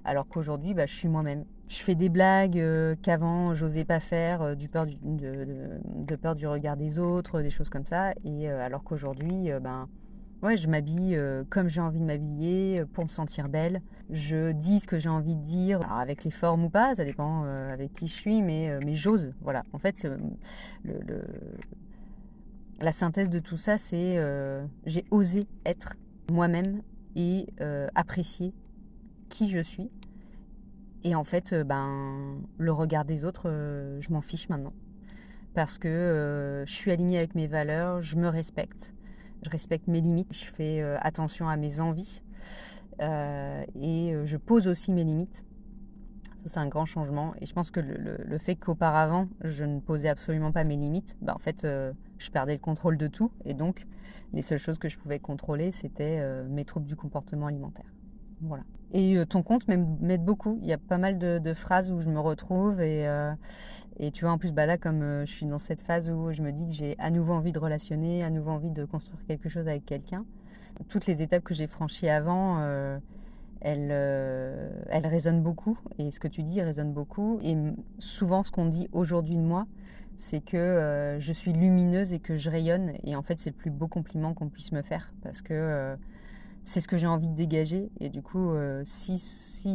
alors 0.04 0.28
qu'aujourd'hui, 0.28 0.74
bah, 0.74 0.86
je 0.86 0.94
suis 0.94 1.08
moi-même. 1.08 1.44
Je 1.68 1.78
fais 1.78 1.94
des 1.94 2.08
blagues 2.08 2.62
qu'avant 3.02 3.52
j'osais 3.52 3.84
pas 3.84 4.00
faire, 4.00 4.56
du 4.56 4.68
peur 4.68 4.86
de, 4.86 6.16
peur 6.16 6.34
du 6.34 6.46
regard 6.46 6.76
des 6.78 6.98
autres, 6.98 7.42
des 7.42 7.50
choses 7.50 7.68
comme 7.68 7.84
ça. 7.84 8.12
Et 8.24 8.48
alors 8.48 8.84
qu'aujourd'hui, 8.84 9.50
ben 9.60 9.88
Ouais, 10.40 10.56
je 10.56 10.68
m'habille 10.68 11.16
euh, 11.16 11.42
comme 11.50 11.68
j'ai 11.68 11.80
envie 11.80 11.98
de 11.98 12.04
m'habiller 12.04 12.80
euh, 12.80 12.86
pour 12.86 13.02
me 13.02 13.08
sentir 13.08 13.48
belle. 13.48 13.82
Je 14.08 14.52
dis 14.52 14.78
ce 14.78 14.86
que 14.86 14.96
j'ai 14.96 15.08
envie 15.08 15.34
de 15.34 15.42
dire, 15.42 15.80
avec 15.92 16.22
les 16.22 16.30
formes 16.30 16.64
ou 16.64 16.70
pas, 16.70 16.94
ça 16.94 17.04
dépend 17.04 17.42
euh, 17.44 17.72
avec 17.72 17.92
qui 17.92 18.06
je 18.06 18.12
suis, 18.12 18.40
mais, 18.40 18.78
mais 18.84 18.94
j'ose. 18.94 19.32
Voilà. 19.40 19.64
En 19.72 19.78
fait, 19.78 20.06
la 22.80 22.92
synthèse 22.92 23.30
de 23.30 23.40
tout 23.40 23.56
ça, 23.56 23.78
c'est 23.78 24.16
j'ai 24.86 25.04
osé 25.10 25.42
être 25.66 25.94
moi-même 26.30 26.82
et 27.16 27.46
apprécier 27.94 28.54
qui 29.28 29.50
je 29.50 29.58
suis. 29.58 29.90
Et 31.04 31.14
en 31.14 31.24
fait, 31.24 31.54
ben, 31.54 32.40
le 32.56 32.72
regard 32.72 33.04
des 33.04 33.24
autres, 33.24 33.50
je 33.98 34.10
m'en 34.10 34.22
fiche 34.22 34.48
maintenant. 34.48 34.72
Parce 35.54 35.76
que 35.76 36.64
je 36.66 36.72
suis 36.72 36.90
alignée 36.90 37.18
avec 37.18 37.34
mes 37.34 37.46
valeurs, 37.46 38.00
je 38.00 38.16
me 38.16 38.28
respecte 38.28 38.94
je 39.42 39.50
respecte 39.50 39.88
mes 39.88 40.00
limites, 40.00 40.32
je 40.32 40.44
fais 40.44 40.80
euh, 40.80 40.96
attention 41.00 41.48
à 41.48 41.56
mes 41.56 41.80
envies 41.80 42.20
euh, 43.00 43.64
et 43.80 44.12
euh, 44.14 44.24
je 44.24 44.36
pose 44.36 44.66
aussi 44.68 44.92
mes 44.92 45.04
limites. 45.04 45.44
Ça, 46.38 46.44
c'est 46.46 46.60
un 46.60 46.68
grand 46.68 46.86
changement. 46.86 47.34
Et 47.40 47.46
je 47.46 47.52
pense 47.52 47.70
que 47.70 47.80
le, 47.80 48.38
fait 48.38 48.54
qu'auparavant, 48.54 49.28
je 49.42 49.64
ne 49.64 49.80
posais 49.80 50.08
absolument 50.08 50.52
pas 50.52 50.62
mes 50.64 50.76
limites, 50.76 51.16
bah, 51.20 51.34
en 51.34 51.38
fait, 51.38 51.62
je 51.64 52.30
perdais 52.30 52.52
le 52.52 52.60
contrôle 52.60 52.96
de 52.96 53.08
tout. 53.08 53.32
Et 53.44 53.54
donc, 53.54 53.86
les 54.32 54.42
seules 54.42 54.60
choses 54.60 54.78
que 54.78 54.88
je 54.88 54.98
pouvais 54.98 55.18
contrôler, 55.18 55.72
c'était 55.72 56.22
mes 56.44 56.64
troubles 56.64 56.86
du 56.86 56.94
comportement 56.94 57.48
alimentaire. 57.48 57.86
Et 58.92 59.18
euh, 59.18 59.26
ton 59.26 59.42
compte 59.42 59.68
m'aide 59.68 60.24
beaucoup. 60.24 60.58
Il 60.62 60.68
y 60.68 60.72
a 60.72 60.78
pas 60.78 60.98
mal 60.98 61.18
de, 61.18 61.54
phrases 61.54 61.90
où 61.90 62.00
je 62.00 62.08
me 62.08 62.20
retrouve. 62.20 62.80
Et, 62.80 63.06
euh, 63.06 63.34
tu 64.12 64.24
vois, 64.24 64.32
en 64.32 64.38
plus, 64.38 64.52
bah 64.52 64.66
là, 64.66 64.78
comme 64.78 65.02
euh, 65.02 65.24
je 65.24 65.32
suis 65.32 65.46
dans 65.46 65.58
cette 65.58 65.80
phase 65.80 66.10
où 66.10 66.32
je 66.32 66.42
me 66.42 66.52
dis 66.52 66.66
que 66.66 66.72
j'ai 66.72 66.96
à 66.98 67.10
nouveau 67.10 67.34
envie 67.34 67.52
de 67.52 67.58
relationner, 67.58 68.24
à 68.24 68.30
nouveau 68.30 68.50
envie 68.50 68.70
de 68.70 68.84
construire 68.84 69.22
quelque 69.26 69.48
chose 69.48 69.68
avec 69.68 69.84
quelqu'un, 69.84 70.24
toutes 70.88 71.06
les 71.06 71.22
étapes 71.22 71.44
que 71.44 71.54
j'ai 71.54 71.66
franchies 71.66 72.08
avant, 72.08 72.62
elles, 73.60 73.90
elles 73.90 75.06
résonnent 75.06 75.42
beaucoup. 75.42 75.76
Et 75.98 76.12
ce 76.12 76.20
que 76.20 76.28
tu 76.28 76.44
dis 76.44 76.62
résonne 76.62 76.92
beaucoup. 76.92 77.40
Et 77.42 77.56
souvent, 77.98 78.44
ce 78.44 78.52
qu'on 78.52 78.66
dit 78.66 78.88
aujourd'hui 78.92 79.34
de 79.34 79.42
moi, 79.42 79.66
c'est 80.14 80.40
que 80.40 81.16
je 81.18 81.32
suis 81.32 81.52
lumineuse 81.52 82.12
et 82.12 82.20
que 82.20 82.36
je 82.36 82.48
rayonne. 82.48 82.92
Et 83.02 83.16
en 83.16 83.22
fait, 83.22 83.40
c'est 83.40 83.50
le 83.50 83.56
plus 83.56 83.72
beau 83.72 83.88
compliment 83.88 84.34
qu'on 84.34 84.48
puisse 84.48 84.70
me 84.70 84.82
faire. 84.82 85.12
Parce 85.24 85.42
que 85.42 85.96
c'est 86.68 86.82
ce 86.82 86.88
que 86.88 86.98
j'ai 86.98 87.06
envie 87.06 87.28
de 87.28 87.34
dégager. 87.34 87.90
Et 87.98 88.10
du 88.10 88.20
coup, 88.20 88.52
euh, 88.52 88.82
si, 88.84 89.16
si 89.18 89.74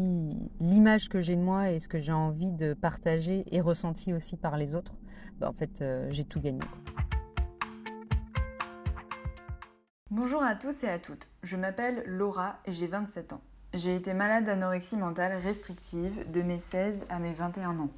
l'image 0.60 1.10
que 1.10 1.22
j'ai 1.22 1.36
de 1.36 1.42
moi 1.42 1.72
et 1.72 1.80
ce 1.80 1.88
que 1.88 2.00
j'ai 2.00 2.12
envie 2.12 2.52
de 2.52 2.76
partager 2.76 3.46
est 3.52 3.62
ressenti 3.62 4.14
aussi 4.14 4.38
par 4.38 4.58
les 4.58 4.76
autres, 4.76 4.94
bah, 5.40 5.50
en 5.50 5.54
fait, 5.54 5.82
euh, 5.82 6.08
j'ai 6.12 6.24
tout 6.24 6.40
gagné. 6.40 6.60
Bonjour 10.12 10.44
à 10.44 10.54
tous 10.56 10.84
et 10.84 10.88
à 10.88 11.00
toutes. 11.00 11.32
Je 11.42 11.58
m'appelle 11.58 12.04
Laura 12.06 12.60
et 12.66 12.72
j'ai 12.72 12.86
27 12.86 13.34
ans. 13.34 13.42
J'ai 13.74 13.96
été 13.96 14.14
malade 14.14 14.44
d'anorexie 14.44 14.98
mentale 14.98 15.34
restrictive 15.34 16.30
de 16.32 16.44
mes 16.44 16.60
16 16.60 17.08
à 17.10 17.18
mes 17.18 17.34
21 17.34 17.80
ans. 17.80 17.90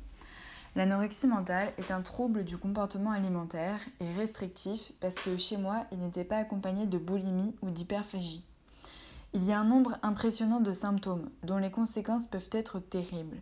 L'anorexie 0.77 1.27
mentale 1.27 1.73
est 1.77 1.91
un 1.91 2.01
trouble 2.01 2.45
du 2.45 2.57
comportement 2.57 3.11
alimentaire 3.11 3.79
et 3.99 4.09
restrictif 4.13 4.93
parce 5.01 5.15
que 5.15 5.35
chez 5.35 5.57
moi, 5.57 5.85
il 5.91 5.99
n'était 5.99 6.23
pas 6.23 6.37
accompagné 6.37 6.85
de 6.85 6.97
boulimie 6.97 7.53
ou 7.61 7.69
d'hyperphagie. 7.69 8.45
Il 9.35 9.43
y 9.43 9.51
a 9.51 9.59
un 9.59 9.65
nombre 9.65 9.97
impressionnant 10.01 10.61
de 10.61 10.71
symptômes 10.71 11.29
dont 11.43 11.57
les 11.57 11.69
conséquences 11.69 12.25
peuvent 12.25 12.47
être 12.53 12.79
terribles. 12.79 13.41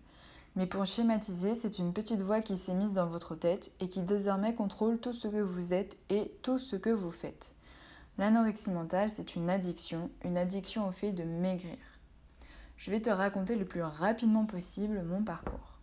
Mais 0.56 0.66
pour 0.66 0.88
schématiser, 0.88 1.54
c'est 1.54 1.78
une 1.78 1.94
petite 1.94 2.24
voix 2.24 2.42
qui 2.42 2.58
s'est 2.58 2.74
mise 2.74 2.94
dans 2.94 3.06
votre 3.06 3.36
tête 3.36 3.72
et 3.80 3.88
qui 3.88 4.02
désormais 4.02 4.56
contrôle 4.56 4.98
tout 4.98 5.14
ce 5.14 5.28
que 5.28 5.42
vous 5.42 5.72
êtes 5.72 6.00
et 6.10 6.32
tout 6.42 6.58
ce 6.58 6.76
que 6.76 6.90
vous 6.90 7.12
faites. 7.12 7.54
L'anorexie 8.18 8.72
mentale, 8.72 9.12
c'est 9.12 9.36
une 9.36 9.52
addiction, 9.52 10.10
une 10.26 10.36
addiction 10.36 10.88
au 10.88 10.92
fait 10.92 11.12
de 11.12 11.24
maigrir. 11.24 11.78
Je 12.76 12.90
vais 12.90 13.02
te 13.02 13.12
raconter 13.12 13.56
le 13.56 13.66
plus 13.66 13.84
rapidement 13.84 14.46
possible 14.46 15.04
mon 15.04 15.22
parcours. 15.22 15.78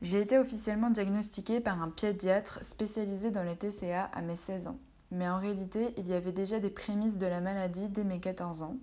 J'ai 0.00 0.20
été 0.20 0.38
officiellement 0.38 0.90
diagnostiquée 0.90 1.58
par 1.58 1.82
un 1.82 1.90
pédiatre 1.90 2.64
spécialisé 2.64 3.32
dans 3.32 3.42
les 3.42 3.56
TCA 3.56 4.04
à 4.04 4.22
mes 4.22 4.36
16 4.36 4.68
ans. 4.68 4.78
Mais 5.10 5.28
en 5.28 5.40
réalité, 5.40 5.92
il 5.96 6.06
y 6.06 6.14
avait 6.14 6.30
déjà 6.30 6.60
des 6.60 6.70
prémices 6.70 7.18
de 7.18 7.26
la 7.26 7.40
maladie 7.40 7.88
dès 7.88 8.04
mes 8.04 8.20
14 8.20 8.62
ans. 8.62 8.76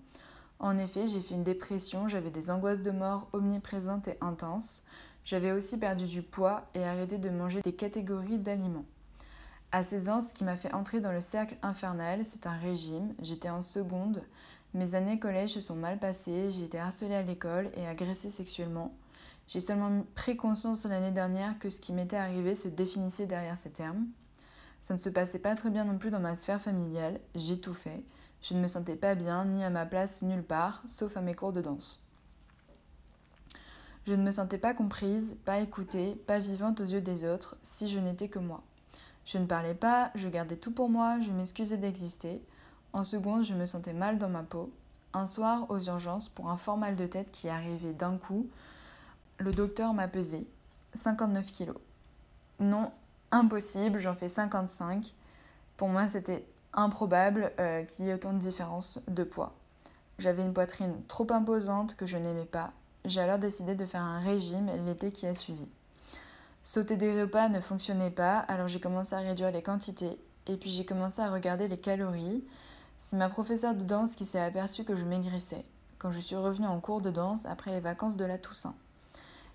En 0.62 0.78
effet, 0.78 1.08
j'ai 1.08 1.22
fait 1.22 1.34
une 1.34 1.44
dépression, 1.44 2.08
j'avais 2.08 2.30
des 2.30 2.52
angoisses 2.52 2.84
de 2.84 2.92
mort 2.92 3.28
omniprésentes 3.34 4.08
et 4.08 4.18
intenses. 4.22 4.84
J'avais 5.26 5.52
aussi 5.52 5.76
perdu 5.78 6.06
du 6.06 6.22
poids 6.22 6.70
et 6.76 6.84
arrêté 6.84 7.18
de 7.18 7.32
manger 7.32 7.62
des 7.62 7.74
catégories 7.74 8.38
d'aliments. 8.38 8.86
À 9.72 9.84
16 9.84 10.10
ans, 10.10 10.22
ce 10.22 10.36
qui 10.36 10.44
m'a 10.44 10.56
fait 10.56 10.72
entrer 10.72 11.00
dans 11.00 11.12
le 11.12 11.20
cercle 11.20 11.56
infernal, 11.64 12.24
c'est 12.24 12.46
un 12.46 12.56
régime. 12.56 13.16
J'étais 13.24 13.50
en 13.50 13.64
seconde. 13.64 14.22
Mes 14.76 14.94
années 14.94 15.18
collège 15.18 15.50
se 15.50 15.62
sont 15.62 15.76
mal 15.76 15.98
passées, 15.98 16.52
j'ai 16.52 16.66
été 16.66 16.78
harcelée 16.78 17.16
à 17.16 17.24
l'école 17.24 17.72
et 17.76 17.88
agressée 17.88 18.30
sexuellement. 18.30 18.94
J'ai 19.48 19.62
seulement 19.62 20.04
pris 20.14 20.38
conscience 20.38 20.86
l'année 20.86 21.12
dernière 21.12 21.58
que 21.58 21.72
ce 21.72 21.80
qui 21.80 21.92
m'était 21.92 22.18
arrivé 22.18 22.54
se 22.54 22.68
définissait 22.68 23.26
derrière 23.26 23.58
ces 23.58 23.72
termes. 23.72 24.06
Ça 24.80 24.94
ne 24.94 25.00
se 25.00 25.10
passait 25.10 25.40
pas 25.40 25.56
très 25.56 25.72
bien 25.72 25.86
non 25.86 25.98
plus 25.98 26.12
dans 26.12 26.20
ma 26.20 26.36
sphère 26.36 26.62
familiale, 26.62 27.20
j'ai 27.34 27.60
tout 27.60 27.74
fait. 27.74 28.04
Je 28.42 28.54
ne 28.54 28.60
me 28.60 28.68
sentais 28.68 28.96
pas 28.96 29.16
bien, 29.16 29.46
ni 29.46 29.64
à 29.64 29.70
ma 29.70 29.86
place 29.86 30.22
nulle 30.22 30.44
part, 30.44 30.82
sauf 30.88 31.16
à 31.16 31.22
mes 31.22 31.36
cours 31.36 31.54
de 31.54 31.62
danse. 31.62 32.00
Je 34.08 34.14
ne 34.14 34.24
me 34.24 34.32
sentais 34.32 34.58
pas 34.58 34.74
comprise, 34.74 35.38
pas 35.46 35.60
écoutée, 35.60 36.16
pas 36.26 36.40
vivante 36.40 36.82
aux 36.82 36.86
yeux 36.86 37.02
des 37.02 37.24
autres, 37.24 37.56
si 37.62 37.90
je 37.90 38.00
n'étais 38.00 38.30
que 38.30 38.40
moi. 38.40 38.64
Je 39.26 39.38
ne 39.38 39.46
parlais 39.46 39.76
pas, 39.76 40.10
je 40.16 40.28
gardais 40.28 40.56
tout 40.56 40.72
pour 40.72 40.90
moi, 40.90 41.20
je 41.22 41.30
m'excusais 41.30 41.78
d'exister. 41.78 42.42
En 42.94 43.04
seconde, 43.04 43.44
je 43.44 43.54
me 43.54 43.68
sentais 43.68 43.94
mal 43.94 44.18
dans 44.18 44.30
ma 44.30 44.42
peau. 44.42 44.72
Un 45.14 45.28
soir, 45.28 45.68
aux 45.70 45.80
urgences, 45.80 46.30
pour 46.30 46.50
un 46.50 46.58
fort 46.58 46.78
mal 46.78 46.96
de 46.96 47.06
tête 47.06 47.32
qui 47.32 47.48
arrivait 47.48 47.94
d'un 47.94 48.18
coup, 48.18 48.48
le 49.38 49.52
docteur 49.52 49.94
m'a 49.94 50.08
pesé 50.08 50.48
59 50.96 51.52
kilos. 51.52 51.78
Non, 52.60 52.92
impossible, 53.32 54.00
j'en 54.00 54.16
fais 54.16 54.30
55. 54.30 55.14
Pour 55.78 55.90
moi, 55.90 56.08
c'était 56.08 56.48
improbable 56.74 57.52
euh, 57.60 57.84
qu'il 57.84 58.06
y 58.06 58.10
ait 58.10 58.14
autant 58.14 58.34
de 58.34 58.40
différence 58.40 59.00
de 59.08 59.24
poids. 59.24 59.54
J'avais 60.20 60.44
une 60.44 60.54
poitrine 60.54 61.02
trop 61.08 61.28
imposante 61.32 61.96
que 61.96 62.06
je 62.06 62.18
n'aimais 62.18 62.46
pas. 62.46 62.72
J'ai 63.06 63.22
alors 63.22 63.40
décidé 63.40 63.76
de 63.76 63.86
faire 63.86 64.02
un 64.02 64.20
régime 64.20 64.70
l'été 64.86 65.12
qui 65.12 65.26
a 65.26 65.34
suivi. 65.34 65.68
Sauter 66.64 66.96
des 66.96 67.20
repas 67.22 67.50
ne 67.50 67.60
fonctionnait 67.60 68.12
pas, 68.12 68.38
alors 68.38 68.68
j'ai 68.68 68.80
commencé 68.80 69.16
à 69.16 69.20
réduire 69.20 69.52
les 69.52 69.64
quantités 69.64 70.20
et 70.48 70.58
puis 70.58 70.70
j'ai 70.70 70.86
commencé 70.86 71.22
à 71.22 71.32
regarder 71.32 71.68
les 71.68 71.80
calories. 71.80 72.44
C'est 72.98 73.18
ma 73.18 73.30
professeure 73.30 73.74
de 73.74 73.84
danse 73.84 74.16
qui 74.16 74.26
s'est 74.26 74.40
aperçue 74.40 74.84
que 74.84 74.96
je 74.96 75.04
maigrissais 75.04 75.66
quand 75.98 76.12
je 76.12 76.20
suis 76.20 76.36
revenue 76.36 76.68
en 76.68 76.80
cours 76.80 77.02
de 77.02 77.12
danse 77.12 77.46
après 77.46 77.72
les 77.72 77.80
vacances 77.80 78.18
de 78.18 78.26
la 78.26 78.38
Toussaint. 78.38 78.76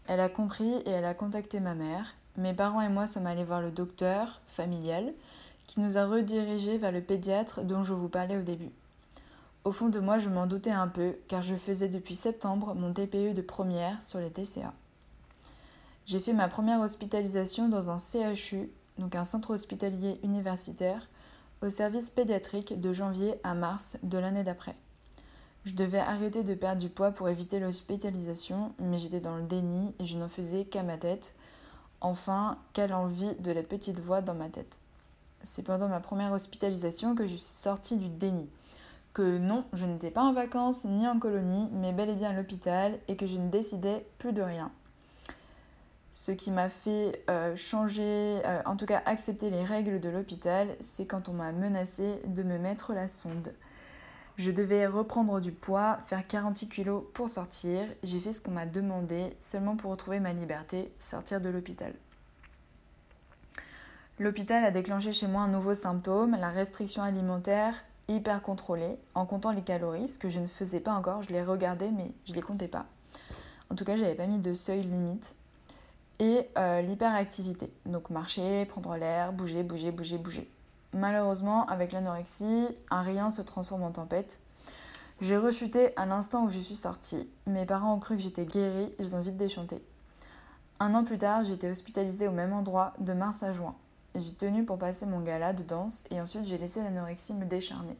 Elle 0.06 0.20
a 0.20 0.28
compris 0.28 0.74
et 0.84 0.90
elle 0.90 1.04
a 1.04 1.14
contacté 1.14 1.58
ma 1.58 1.74
mère. 1.74 2.14
Mes 2.36 2.54
parents 2.54 2.80
et 2.80 2.88
moi 2.88 3.06
sommes 3.06 3.26
allés 3.26 3.44
voir 3.44 3.60
le 3.60 3.70
docteur 3.72 4.40
familial 4.46 5.12
qui 5.66 5.80
nous 5.80 5.98
a 5.98 6.06
redirigés 6.06 6.78
vers 6.78 6.92
le 6.92 7.00
pédiatre 7.00 7.62
dont 7.62 7.82
je 7.82 7.92
vous 7.92 8.08
parlais 8.08 8.36
au 8.36 8.42
début. 8.42 8.70
Au 9.64 9.72
fond 9.72 9.88
de 9.88 9.98
moi, 9.98 10.18
je 10.18 10.28
m'en 10.28 10.46
doutais 10.46 10.70
un 10.70 10.88
peu 10.88 11.16
car 11.26 11.42
je 11.42 11.56
faisais 11.56 11.88
depuis 11.88 12.14
septembre 12.14 12.74
mon 12.74 12.92
TPE 12.92 13.34
de 13.34 13.42
première 13.42 14.02
sur 14.02 14.20
les 14.20 14.30
TCA. 14.30 14.72
J'ai 16.06 16.20
fait 16.20 16.32
ma 16.32 16.46
première 16.46 16.80
hospitalisation 16.80 17.68
dans 17.68 17.90
un 17.90 17.98
CHU, 17.98 18.70
donc 18.98 19.16
un 19.16 19.24
centre 19.24 19.50
hospitalier 19.50 20.20
universitaire, 20.22 21.08
au 21.62 21.68
service 21.68 22.10
pédiatrique 22.10 22.80
de 22.80 22.92
janvier 22.92 23.34
à 23.42 23.54
mars 23.54 23.98
de 24.04 24.18
l'année 24.18 24.44
d'après. 24.44 24.76
Je 25.64 25.74
devais 25.74 25.98
arrêter 25.98 26.44
de 26.44 26.54
perdre 26.54 26.80
du 26.80 26.88
poids 26.88 27.10
pour 27.10 27.28
éviter 27.28 27.58
l'hospitalisation, 27.58 28.72
mais 28.78 28.98
j'étais 28.98 29.18
dans 29.18 29.36
le 29.36 29.42
déni 29.42 29.92
et 29.98 30.06
je 30.06 30.16
n'en 30.16 30.28
faisais 30.28 30.64
qu'à 30.64 30.84
ma 30.84 30.96
tête. 30.96 31.34
Enfin, 32.00 32.58
quelle 32.72 32.94
envie 32.94 33.34
de 33.40 33.50
la 33.50 33.64
petite 33.64 33.98
voix 33.98 34.20
dans 34.20 34.34
ma 34.34 34.48
tête. 34.48 34.78
C'est 35.42 35.62
pendant 35.62 35.88
ma 35.88 36.00
première 36.00 36.32
hospitalisation 36.32 37.14
que 37.14 37.26
je 37.26 37.36
suis 37.36 37.40
sortie 37.40 37.96
du 37.96 38.08
déni. 38.08 38.48
Que 39.12 39.38
non, 39.38 39.64
je 39.72 39.86
n'étais 39.86 40.10
pas 40.10 40.22
en 40.22 40.32
vacances 40.32 40.84
ni 40.84 41.06
en 41.06 41.18
colonie, 41.18 41.68
mais 41.72 41.92
bel 41.92 42.10
et 42.10 42.16
bien 42.16 42.30
à 42.30 42.32
l'hôpital 42.32 42.98
et 43.08 43.16
que 43.16 43.26
je 43.26 43.38
ne 43.38 43.48
décidais 43.48 44.06
plus 44.18 44.32
de 44.32 44.42
rien. 44.42 44.70
Ce 46.12 46.32
qui 46.32 46.50
m'a 46.50 46.70
fait 46.70 47.22
euh, 47.28 47.54
changer, 47.56 48.40
euh, 48.44 48.62
en 48.64 48.76
tout 48.76 48.86
cas 48.86 49.02
accepter 49.04 49.50
les 49.50 49.64
règles 49.64 50.00
de 50.00 50.08
l'hôpital, 50.08 50.68
c'est 50.80 51.06
quand 51.06 51.28
on 51.28 51.34
m'a 51.34 51.52
menacé 51.52 52.22
de 52.26 52.42
me 52.42 52.58
mettre 52.58 52.94
la 52.94 53.06
sonde. 53.06 53.54
Je 54.38 54.50
devais 54.50 54.86
reprendre 54.86 55.40
du 55.40 55.52
poids, 55.52 55.98
faire 56.06 56.26
48 56.26 56.68
kilos 56.68 57.04
pour 57.14 57.28
sortir. 57.28 57.82
J'ai 58.02 58.20
fait 58.20 58.32
ce 58.32 58.40
qu'on 58.42 58.50
m'a 58.50 58.66
demandé 58.66 59.34
seulement 59.40 59.76
pour 59.76 59.90
retrouver 59.90 60.20
ma 60.20 60.34
liberté, 60.34 60.92
sortir 60.98 61.40
de 61.40 61.48
l'hôpital. 61.48 61.94
L'hôpital 64.18 64.64
a 64.64 64.70
déclenché 64.70 65.12
chez 65.12 65.26
moi 65.26 65.42
un 65.42 65.48
nouveau 65.48 65.74
symptôme, 65.74 66.36
la 66.40 66.48
restriction 66.48 67.02
alimentaire 67.02 67.74
hyper 68.08 68.40
contrôlée, 68.40 68.98
en 69.14 69.26
comptant 69.26 69.50
les 69.50 69.62
calories, 69.62 70.08
ce 70.08 70.18
que 70.18 70.30
je 70.30 70.40
ne 70.40 70.46
faisais 70.46 70.80
pas 70.80 70.94
encore. 70.94 71.22
Je 71.22 71.30
les 71.30 71.42
regardais, 71.42 71.90
mais 71.90 72.12
je 72.24 72.32
les 72.32 72.40
comptais 72.40 72.68
pas. 72.68 72.86
En 73.70 73.74
tout 73.74 73.84
cas, 73.84 73.96
je 73.96 74.02
n'avais 74.02 74.14
pas 74.14 74.26
mis 74.26 74.38
de 74.38 74.54
seuil 74.54 74.82
limite. 74.82 75.34
Et 76.18 76.48
euh, 76.56 76.80
l'hyperactivité. 76.80 77.70
Donc 77.84 78.08
marcher, 78.08 78.64
prendre 78.64 78.96
l'air, 78.96 79.34
bouger, 79.34 79.62
bouger, 79.62 79.90
bouger, 79.90 80.16
bouger. 80.16 80.50
Malheureusement, 80.94 81.66
avec 81.66 81.92
l'anorexie, 81.92 82.68
un 82.90 83.02
rien 83.02 83.28
se 83.28 83.42
transforme 83.42 83.82
en 83.82 83.90
tempête. 83.90 84.40
J'ai 85.20 85.36
rechuté 85.36 85.94
à 85.96 86.06
l'instant 86.06 86.44
où 86.44 86.48
je 86.48 86.60
suis 86.60 86.74
sortie. 86.74 87.28
Mes 87.46 87.66
parents 87.66 87.94
ont 87.94 87.98
cru 87.98 88.16
que 88.16 88.22
j'étais 88.22 88.46
guérie, 88.46 88.94
ils 88.98 89.14
ont 89.14 89.20
vite 89.20 89.36
déchanté. 89.36 89.82
Un 90.80 90.94
an 90.94 91.04
plus 91.04 91.18
tard, 91.18 91.48
été 91.50 91.70
hospitalisée 91.70 92.28
au 92.28 92.32
même 92.32 92.54
endroit 92.54 92.94
de 92.98 93.12
mars 93.12 93.42
à 93.42 93.52
juin. 93.52 93.74
J'ai 94.18 94.32
tenu 94.32 94.64
pour 94.64 94.78
passer 94.78 95.04
mon 95.04 95.20
gala 95.20 95.52
de 95.52 95.62
danse 95.62 96.02
et 96.10 96.18
ensuite 96.20 96.46
j'ai 96.46 96.56
laissé 96.56 96.82
l'anorexie 96.82 97.34
me 97.34 97.44
décharner. 97.44 97.98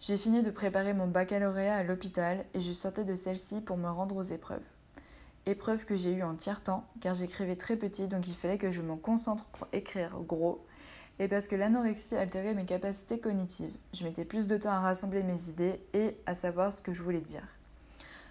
J'ai 0.00 0.16
fini 0.16 0.42
de 0.42 0.50
préparer 0.50 0.94
mon 0.94 1.06
baccalauréat 1.06 1.76
à 1.76 1.82
l'hôpital 1.84 2.44
et 2.54 2.60
je 2.60 2.72
sortais 2.72 3.04
de 3.04 3.14
celle-ci 3.14 3.60
pour 3.60 3.76
me 3.76 3.88
rendre 3.88 4.16
aux 4.16 4.22
épreuves. 4.22 4.64
Épreuves 5.46 5.84
que 5.84 5.96
j'ai 5.96 6.12
eues 6.12 6.24
en 6.24 6.34
tiers-temps 6.34 6.84
car 7.00 7.14
j'écrivais 7.14 7.54
très 7.54 7.76
petit 7.76 8.08
donc 8.08 8.26
il 8.26 8.34
fallait 8.34 8.58
que 8.58 8.72
je 8.72 8.82
me 8.82 8.96
concentre 8.96 9.44
pour 9.46 9.68
écrire 9.72 10.18
gros 10.26 10.64
et 11.20 11.28
parce 11.28 11.46
que 11.46 11.54
l'anorexie 11.54 12.16
altérait 12.16 12.54
mes 12.54 12.64
capacités 12.64 13.20
cognitives. 13.20 13.74
Je 13.94 14.02
mettais 14.02 14.24
plus 14.24 14.48
de 14.48 14.56
temps 14.56 14.70
à 14.70 14.80
rassembler 14.80 15.22
mes 15.22 15.50
idées 15.50 15.80
et 15.92 16.16
à 16.26 16.34
savoir 16.34 16.72
ce 16.72 16.82
que 16.82 16.92
je 16.92 17.02
voulais 17.02 17.20
dire. 17.20 17.46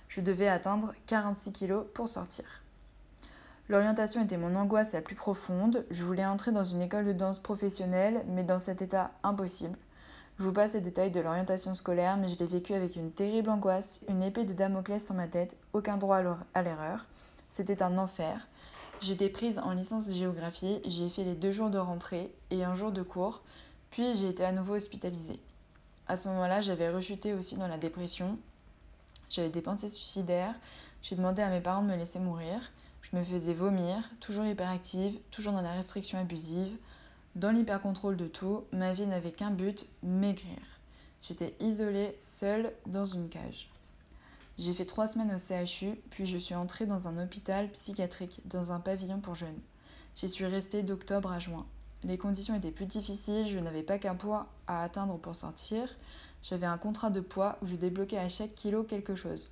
Je 0.10 0.20
devais 0.20 0.50
atteindre 0.50 0.94
46 1.06 1.54
kilos 1.54 1.86
pour 1.94 2.10
sortir. 2.10 2.64
L'orientation 3.70 4.24
était 4.24 4.38
mon 4.38 4.56
angoisse 4.56 4.94
la 4.94 5.02
plus 5.02 5.16
profonde. 5.16 5.86
Je 5.92 6.06
voulais 6.06 6.26
entrer 6.26 6.54
dans 6.54 6.64
une 6.64 6.82
école 6.82 7.06
de 7.06 7.12
danse 7.12 7.40
professionnelle, 7.40 8.24
mais 8.28 8.44
dans 8.44 8.60
cet 8.60 8.82
état 8.82 9.12
impossible. 9.24 9.78
Je 10.40 10.44
vous 10.44 10.54
passe 10.54 10.76
les 10.76 10.82
détails 10.82 11.12
de 11.12 11.20
l'orientation 11.20 11.74
scolaire, 11.74 12.16
mais 12.16 12.30
je 12.30 12.38
l'ai 12.38 12.46
vécu 12.46 12.74
avec 12.74 12.96
une 12.96 13.12
terrible 13.12 13.50
angoisse, 13.50 14.00
une 14.08 14.24
épée 14.24 14.46
de 14.46 14.54
Damoclès 14.54 15.04
sur 15.04 15.16
ma 15.16 15.28
tête, 15.28 15.58
aucun 15.74 15.98
droit 15.98 16.22
à 16.54 16.62
l'erreur. 16.62 17.08
C'était 17.50 17.82
un 17.82 17.98
enfer. 17.98 18.48
J'étais 19.02 19.30
prise 19.30 19.60
en 19.60 19.72
licence 19.72 20.08
de 20.08 20.14
géographie, 20.14 20.80
j'y 20.86 21.06
ai 21.06 21.10
fait 21.10 21.24
les 21.24 21.36
deux 21.36 21.52
jours 21.52 21.70
de 21.70 21.78
rentrée 21.78 22.34
et 22.52 22.64
un 22.64 22.74
jour 22.74 22.92
de 22.92 23.04
cours, 23.04 23.42
puis 23.92 24.16
j'ai 24.16 24.30
été 24.30 24.44
à 24.44 24.52
nouveau 24.52 24.76
hospitalisée. 24.76 25.40
À 26.08 26.18
ce 26.18 26.28
moment-là, 26.30 26.62
j'avais 26.62 26.90
rechuté 26.90 27.34
aussi 27.34 27.58
dans 27.58 27.68
la 27.68 27.78
dépression, 27.78 28.40
j'avais 29.30 29.50
des 29.50 29.62
pensées 29.62 29.88
suicidaires, 29.88 30.56
j'ai 31.04 31.16
demandé 31.16 31.42
à 31.42 31.50
mes 31.50 31.62
parents 31.62 31.84
de 31.84 31.90
me 31.90 31.96
laisser 31.96 32.18
mourir, 32.18 32.60
je 33.12 33.16
me 33.16 33.24
faisais 33.24 33.54
vomir, 33.54 34.10
toujours 34.20 34.46
hyperactive, 34.46 35.18
toujours 35.32 35.54
dans 35.54 35.62
la 35.62 35.74
restriction 35.74 36.20
abusive, 36.20 36.76
dans 37.36 37.52
l'hypercontrôle 37.52 38.18
de 38.18 38.28
tout, 38.28 38.64
ma 38.74 38.94
vie 38.94 39.06
n'avait 39.06 39.32
qu'un 39.32 39.52
but, 39.52 39.88
maigrir. 40.04 40.58
J'étais 41.22 41.56
isolée, 41.60 42.16
seule, 42.20 42.74
dans 42.86 43.06
une 43.06 43.30
cage. 43.30 43.70
J'ai 44.58 44.74
fait 44.74 44.86
trois 44.86 45.08
semaines 45.08 45.34
au 45.34 45.38
CHU, 45.38 45.96
puis 46.10 46.26
je 46.26 46.38
suis 46.38 46.56
entrée 46.56 46.86
dans 46.86 47.08
un 47.08 47.24
hôpital 47.24 47.70
psychiatrique, 47.72 48.42
dans 48.46 48.72
un 48.72 48.80
pavillon 48.80 49.20
pour 49.20 49.36
jeunes. 49.36 49.60
J'y 50.16 50.28
suis 50.28 50.46
restée 50.46 50.84
d'octobre 50.84 51.32
à 51.32 51.40
juin. 51.40 51.66
Les 52.04 52.18
conditions 52.18 52.56
étaient 52.56 52.72
plus 52.72 52.88
difficiles, 52.88 53.48
je 53.48 53.60
n'avais 53.60 53.84
pas 53.84 54.00
qu'un 54.00 54.16
poids 54.16 54.48
à 54.66 54.84
atteindre 54.84 55.18
pour 55.18 55.36
sortir. 55.36 55.96
J'avais 56.44 56.66
un 56.66 56.78
contrat 56.78 57.10
de 57.10 57.22
poids 57.22 57.58
où 57.62 57.68
je 57.68 57.76
débloquais 57.76 58.18
à 58.18 58.30
chaque 58.30 58.56
kilo 58.56 58.84
quelque 58.84 59.16
chose. 59.16 59.52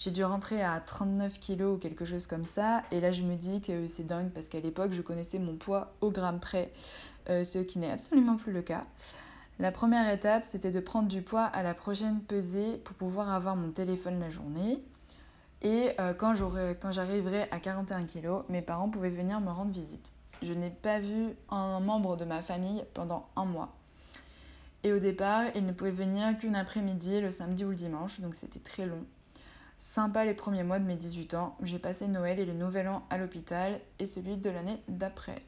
J'ai 0.00 0.10
dû 0.10 0.24
rentrer 0.24 0.62
à 0.62 0.80
39 0.80 1.38
kilos 1.40 1.76
ou 1.76 1.78
quelque 1.78 2.06
chose 2.06 2.26
comme 2.26 2.46
ça. 2.46 2.84
Et 2.90 3.00
là, 3.00 3.12
je 3.12 3.22
me 3.22 3.36
dis 3.36 3.60
que 3.60 3.86
c'est 3.86 4.06
dingue 4.06 4.30
parce 4.30 4.48
qu'à 4.48 4.58
l'époque, 4.58 4.92
je 4.92 5.02
connaissais 5.02 5.38
mon 5.38 5.56
poids 5.56 5.92
au 6.00 6.10
gramme 6.10 6.40
près, 6.40 6.72
euh, 7.28 7.44
ce 7.44 7.58
qui 7.58 7.78
n'est 7.78 7.90
absolument 7.90 8.36
plus 8.36 8.50
le 8.50 8.62
cas. 8.62 8.86
La 9.58 9.70
première 9.70 10.10
étape, 10.10 10.46
c'était 10.46 10.70
de 10.70 10.80
prendre 10.80 11.06
du 11.06 11.20
poids 11.20 11.44
à 11.44 11.62
la 11.62 11.74
prochaine 11.74 12.22
pesée 12.22 12.78
pour 12.78 12.96
pouvoir 12.96 13.30
avoir 13.30 13.56
mon 13.56 13.72
téléphone 13.72 14.18
la 14.20 14.30
journée. 14.30 14.82
Et 15.60 15.90
euh, 16.00 16.14
quand 16.14 16.32
j'arriverai 16.92 17.48
à 17.50 17.60
41 17.60 18.06
kilos, 18.06 18.44
mes 18.48 18.62
parents 18.62 18.88
pouvaient 18.88 19.10
venir 19.10 19.38
me 19.42 19.50
rendre 19.50 19.70
visite. 19.70 20.14
Je 20.40 20.54
n'ai 20.54 20.70
pas 20.70 20.98
vu 20.98 21.34
un 21.50 21.78
membre 21.80 22.16
de 22.16 22.24
ma 22.24 22.40
famille 22.40 22.84
pendant 22.94 23.28
un 23.36 23.44
mois. 23.44 23.76
Et 24.82 24.94
au 24.94 24.98
départ, 24.98 25.44
ils 25.54 25.66
ne 25.66 25.72
pouvaient 25.72 25.90
venir 25.90 26.38
qu'une 26.38 26.56
après-midi, 26.56 27.20
le 27.20 27.30
samedi 27.30 27.66
ou 27.66 27.68
le 27.68 27.74
dimanche, 27.74 28.20
donc 28.20 28.34
c'était 28.34 28.60
très 28.60 28.86
long. 28.86 29.04
Sympa 29.80 30.26
les 30.26 30.34
premiers 30.34 30.62
mois 30.62 30.78
de 30.78 30.84
mes 30.84 30.94
18 30.94 31.32
ans, 31.32 31.56
j'ai 31.62 31.78
passé 31.78 32.06
Noël 32.06 32.38
et 32.38 32.44
le 32.44 32.52
Nouvel 32.52 32.86
An 32.86 33.02
à 33.08 33.16
l'hôpital 33.16 33.80
et 33.98 34.04
celui 34.04 34.36
de 34.36 34.50
l'année 34.50 34.78
d'après. 34.88 35.40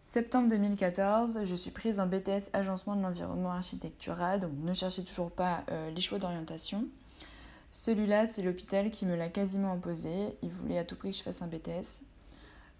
Septembre 0.00 0.48
2014, 0.48 1.44
je 1.44 1.54
suis 1.54 1.70
prise 1.70 2.00
en 2.00 2.08
BTS 2.08 2.50
Agencement 2.54 2.96
de 2.96 3.02
l'environnement 3.02 3.52
architectural, 3.52 4.40
donc 4.40 4.50
ne 4.64 4.72
cherchez 4.72 5.04
toujours 5.04 5.30
pas 5.30 5.62
euh, 5.70 5.92
les 5.92 6.00
choix 6.00 6.18
d'orientation. 6.18 6.86
Celui-là, 7.70 8.26
c'est 8.26 8.42
l'hôpital 8.42 8.90
qui 8.90 9.06
me 9.06 9.14
l'a 9.14 9.28
quasiment 9.28 9.74
imposé, 9.74 10.36
il 10.42 10.50
voulait 10.50 10.78
à 10.78 10.84
tout 10.84 10.96
prix 10.96 11.12
que 11.12 11.16
je 11.16 11.22
fasse 11.22 11.40
un 11.40 11.46
BTS. 11.46 12.02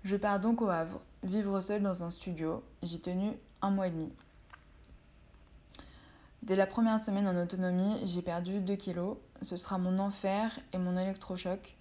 Je 0.02 0.16
pars 0.16 0.40
donc 0.40 0.62
au 0.62 0.68
Havre, 0.68 1.00
vivre 1.22 1.60
seule 1.60 1.84
dans 1.84 2.02
un 2.02 2.10
studio, 2.10 2.60
j'ai 2.82 2.98
tenu 2.98 3.34
un 3.62 3.70
mois 3.70 3.86
et 3.86 3.92
demi. 3.92 4.12
Dès 6.42 6.56
la 6.56 6.66
première 6.66 6.98
semaine 6.98 7.28
en 7.28 7.40
autonomie, 7.40 7.96
j'ai 8.04 8.20
perdu 8.20 8.60
2 8.60 8.74
kilos. 8.74 9.16
Ce 9.42 9.56
sera 9.56 9.78
mon 9.78 9.98
enfer 9.98 10.58
et 10.72 10.78
mon 10.78 10.96
électrochoc. 10.98 11.76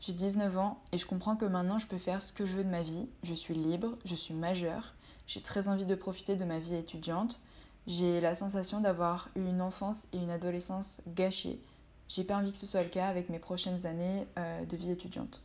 J'ai 0.00 0.12
19 0.12 0.56
ans 0.58 0.80
et 0.92 0.98
je 0.98 1.06
comprends 1.06 1.36
que 1.36 1.44
maintenant 1.44 1.78
je 1.78 1.86
peux 1.86 1.98
faire 1.98 2.22
ce 2.22 2.32
que 2.32 2.46
je 2.46 2.56
veux 2.56 2.64
de 2.64 2.70
ma 2.70 2.82
vie. 2.82 3.08
Je 3.22 3.34
suis 3.34 3.54
libre, 3.54 3.96
je 4.04 4.14
suis 4.14 4.34
majeure. 4.34 4.94
J'ai 5.26 5.40
très 5.40 5.68
envie 5.68 5.86
de 5.86 5.94
profiter 5.94 6.36
de 6.36 6.44
ma 6.44 6.58
vie 6.58 6.76
étudiante. 6.76 7.40
J'ai 7.86 8.20
la 8.20 8.34
sensation 8.34 8.80
d'avoir 8.80 9.28
eu 9.34 9.40
une 9.40 9.60
enfance 9.60 10.08
et 10.12 10.18
une 10.18 10.30
adolescence 10.30 11.00
gâchées. 11.08 11.60
J'ai 12.08 12.24
pas 12.24 12.36
envie 12.36 12.52
que 12.52 12.58
ce 12.58 12.66
soit 12.66 12.82
le 12.82 12.88
cas 12.88 13.08
avec 13.08 13.28
mes 13.28 13.38
prochaines 13.38 13.86
années 13.86 14.26
euh, 14.38 14.64
de 14.64 14.76
vie 14.76 14.90
étudiante. 14.90 15.42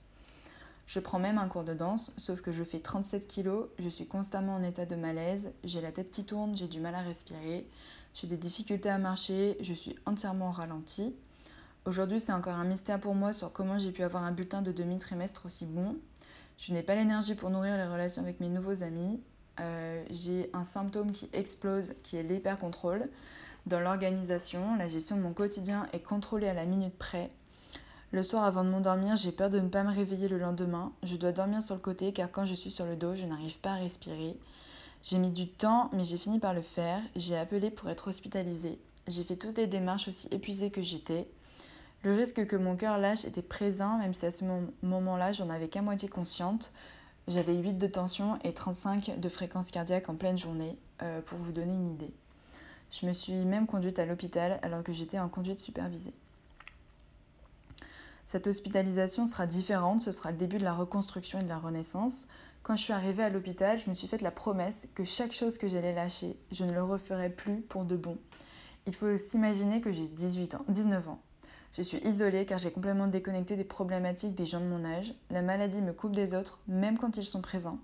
Je 0.88 1.00
prends 1.00 1.20
même 1.20 1.38
un 1.38 1.48
cours 1.48 1.64
de 1.64 1.74
danse, 1.74 2.12
sauf 2.18 2.42
que 2.42 2.52
je 2.52 2.64
fais 2.64 2.80
37 2.80 3.28
kilos, 3.28 3.68
je 3.80 3.90
suis 3.90 4.06
constamment 4.06 4.56
en 4.56 4.64
état 4.64 4.86
de 4.86 4.96
malaise, 4.96 5.52
j'ai 5.64 5.82
la 5.82 5.92
tête 5.92 6.12
qui 6.12 6.26
tourne, 6.26 6.56
j'ai 6.56 6.68
du 6.68 6.80
mal 6.80 6.96
à 6.96 7.02
respirer, 7.02 7.66
j'ai 8.14 8.28
des 8.28 8.38
difficultés 8.38 8.90
à 8.90 8.98
marcher, 8.98 9.58
je 9.62 9.74
suis 9.74 9.96
entièrement 10.06 10.52
ralenti. 10.52 11.16
Aujourd'hui, 11.86 12.22
c'est 12.22 12.32
encore 12.32 12.54
un 12.54 12.64
mystère 12.64 12.98
pour 12.98 13.14
moi 13.14 13.34
sur 13.34 13.52
comment 13.52 13.78
j'ai 13.78 13.92
pu 13.92 14.04
avoir 14.04 14.24
un 14.24 14.32
bulletin 14.32 14.62
de 14.62 14.72
demi-trimestre 14.72 15.46
aussi 15.46 15.66
bon. 15.66 15.98
Je 16.58 16.72
n'ai 16.72 16.82
pas 16.82 16.96
l'énergie 16.96 17.36
pour 17.36 17.50
nourrir 17.50 17.76
les 17.76 17.84
relations 17.84 18.22
avec 18.22 18.40
mes 18.40 18.48
nouveaux 18.48 18.84
amis. 18.84 19.22
Euh, 19.60 20.02
j'ai 20.10 20.50
un 20.54 20.64
symptôme 20.64 21.12
qui 21.12 21.30
explose, 21.34 21.94
qui 22.02 22.16
est 22.16 22.24
l'hyper-contrôle. 22.24 23.10
Dans 23.66 23.82
l'organisation, 23.82 24.78
la 24.78 24.88
gestion 24.88 25.18
de 25.18 25.22
mon 25.22 25.34
quotidien 25.34 25.86
est 25.92 26.00
contrôlée 26.00 26.48
à 26.48 26.54
la 26.54 26.66
minute 26.66 26.98
près. 26.98 27.30
Le 28.12 28.24
soir 28.24 28.46
avant 28.46 28.64
de 28.64 28.70
m'endormir, 28.70 29.18
j'ai 29.18 29.34
peur 29.34 29.50
de 29.50 29.60
ne 29.60 29.68
pas 29.68 29.84
me 29.84 29.92
réveiller 29.92 30.30
le 30.30 30.38
lendemain. 30.38 30.94
Je 31.04 31.18
dois 31.18 31.34
dormir 31.34 31.62
sur 31.62 31.76
le 31.76 31.82
côté 31.82 32.14
car 32.14 32.32
quand 32.32 32.46
je 32.46 32.56
suis 32.56 32.72
sur 32.72 32.86
le 32.86 32.96
dos, 32.96 33.14
je 33.14 33.26
n'arrive 33.26 33.60
pas 33.60 33.72
à 33.72 33.76
respirer. 33.76 34.38
J'ai 35.04 35.18
mis 35.18 35.32
du 35.32 35.50
temps, 35.50 35.90
mais 35.92 36.06
j'ai 36.06 36.18
fini 36.18 36.40
par 36.40 36.54
le 36.54 36.62
faire. 36.62 37.02
J'ai 37.18 37.36
appelé 37.36 37.72
pour 37.72 37.90
être 37.90 38.08
hospitalisée. 38.08 38.80
J'ai 39.10 39.26
fait 39.26 39.36
toutes 39.36 39.58
les 39.58 39.68
démarches 39.68 40.08
aussi 40.08 40.30
épuisée 40.32 40.72
que 40.72 40.82
j'étais. 40.82 41.28
Le 42.04 42.14
risque 42.14 42.46
que 42.46 42.58
mon 42.58 42.76
cœur 42.76 42.98
lâche 42.98 43.24
était 43.24 43.42
présent, 43.42 43.98
même 43.98 44.14
si 44.14 44.26
à 44.26 44.32
ce 44.32 44.44
moment-là, 44.82 45.32
j'en 45.32 45.50
avais 45.50 45.70
qu'à 45.70 45.82
moitié 45.82 46.10
consciente. 46.10 46.74
J'avais 47.30 47.56
8 47.56 47.78
de 47.78 47.88
tension 47.88 48.38
et 48.44 48.54
35 48.54 49.22
de 49.22 49.30
fréquence 49.30 49.72
cardiaque 49.72 50.10
en 50.10 50.16
pleine 50.16 50.38
journée, 50.38 50.78
euh, 51.02 51.22
pour 51.22 51.38
vous 51.38 51.54
donner 51.54 51.74
une 51.74 51.88
idée. 51.88 52.14
Je 52.92 53.06
me 53.06 53.14
suis 53.14 53.46
même 53.46 53.68
conduite 53.68 54.00
à 54.00 54.06
l'hôpital 54.06 54.60
alors 54.64 54.84
que 54.84 54.92
j'étais 54.92 55.18
en 55.18 55.30
conduite 55.30 55.60
supervisée. 55.60 56.14
Cette 58.26 58.48
hospitalisation 58.48 59.26
sera 59.26 59.48
différente, 59.48 60.02
ce 60.02 60.12
sera 60.12 60.32
le 60.32 60.38
début 60.38 60.58
de 60.58 60.64
la 60.64 60.74
reconstruction 60.74 61.40
et 61.40 61.44
de 61.44 61.50
la 61.50 61.58
renaissance. 61.58 62.28
Quand 62.64 62.76
je 62.76 62.84
suis 62.84 62.94
arrivée 62.94 63.24
à 63.24 63.30
l'hôpital, 63.30 63.80
je 63.80 63.90
me 63.90 63.96
suis 63.96 64.08
faite 64.10 64.22
la 64.22 64.32
promesse 64.32 64.90
que 64.94 65.06
chaque 65.06 65.32
chose 65.32 65.58
que 65.58 65.70
j'allais 65.70 65.94
lâcher, 65.94 66.38
je 66.52 66.66
ne 66.66 66.74
le 66.74 66.84
referai 66.84 67.30
plus 67.30 67.62
pour 67.62 67.86
de 67.86 67.96
bon. 67.96 68.18
Il 68.88 68.94
faut 68.94 69.16
s'imaginer 69.16 69.80
que 69.80 69.94
j'ai 69.94 70.10
18 70.10 70.56
ans, 70.56 70.66
19 70.68 71.08
ans. 71.08 71.22
Je 71.76 71.82
suis 71.82 71.98
isolée 72.06 72.46
car 72.46 72.60
j'ai 72.60 72.70
complètement 72.70 73.08
déconnecté 73.08 73.56
des 73.56 73.64
problématiques 73.64 74.36
des 74.36 74.46
gens 74.46 74.60
de 74.60 74.66
mon 74.66 74.86
âge. 74.86 75.16
La 75.32 75.42
maladie 75.42 75.82
me 75.82 75.92
coupe 75.92 76.14
des 76.14 76.36
autres, 76.36 76.60
même 76.68 77.00
quand 77.00 77.18
ils 77.18 77.26
sont 77.26 77.42
présents. 77.42 77.80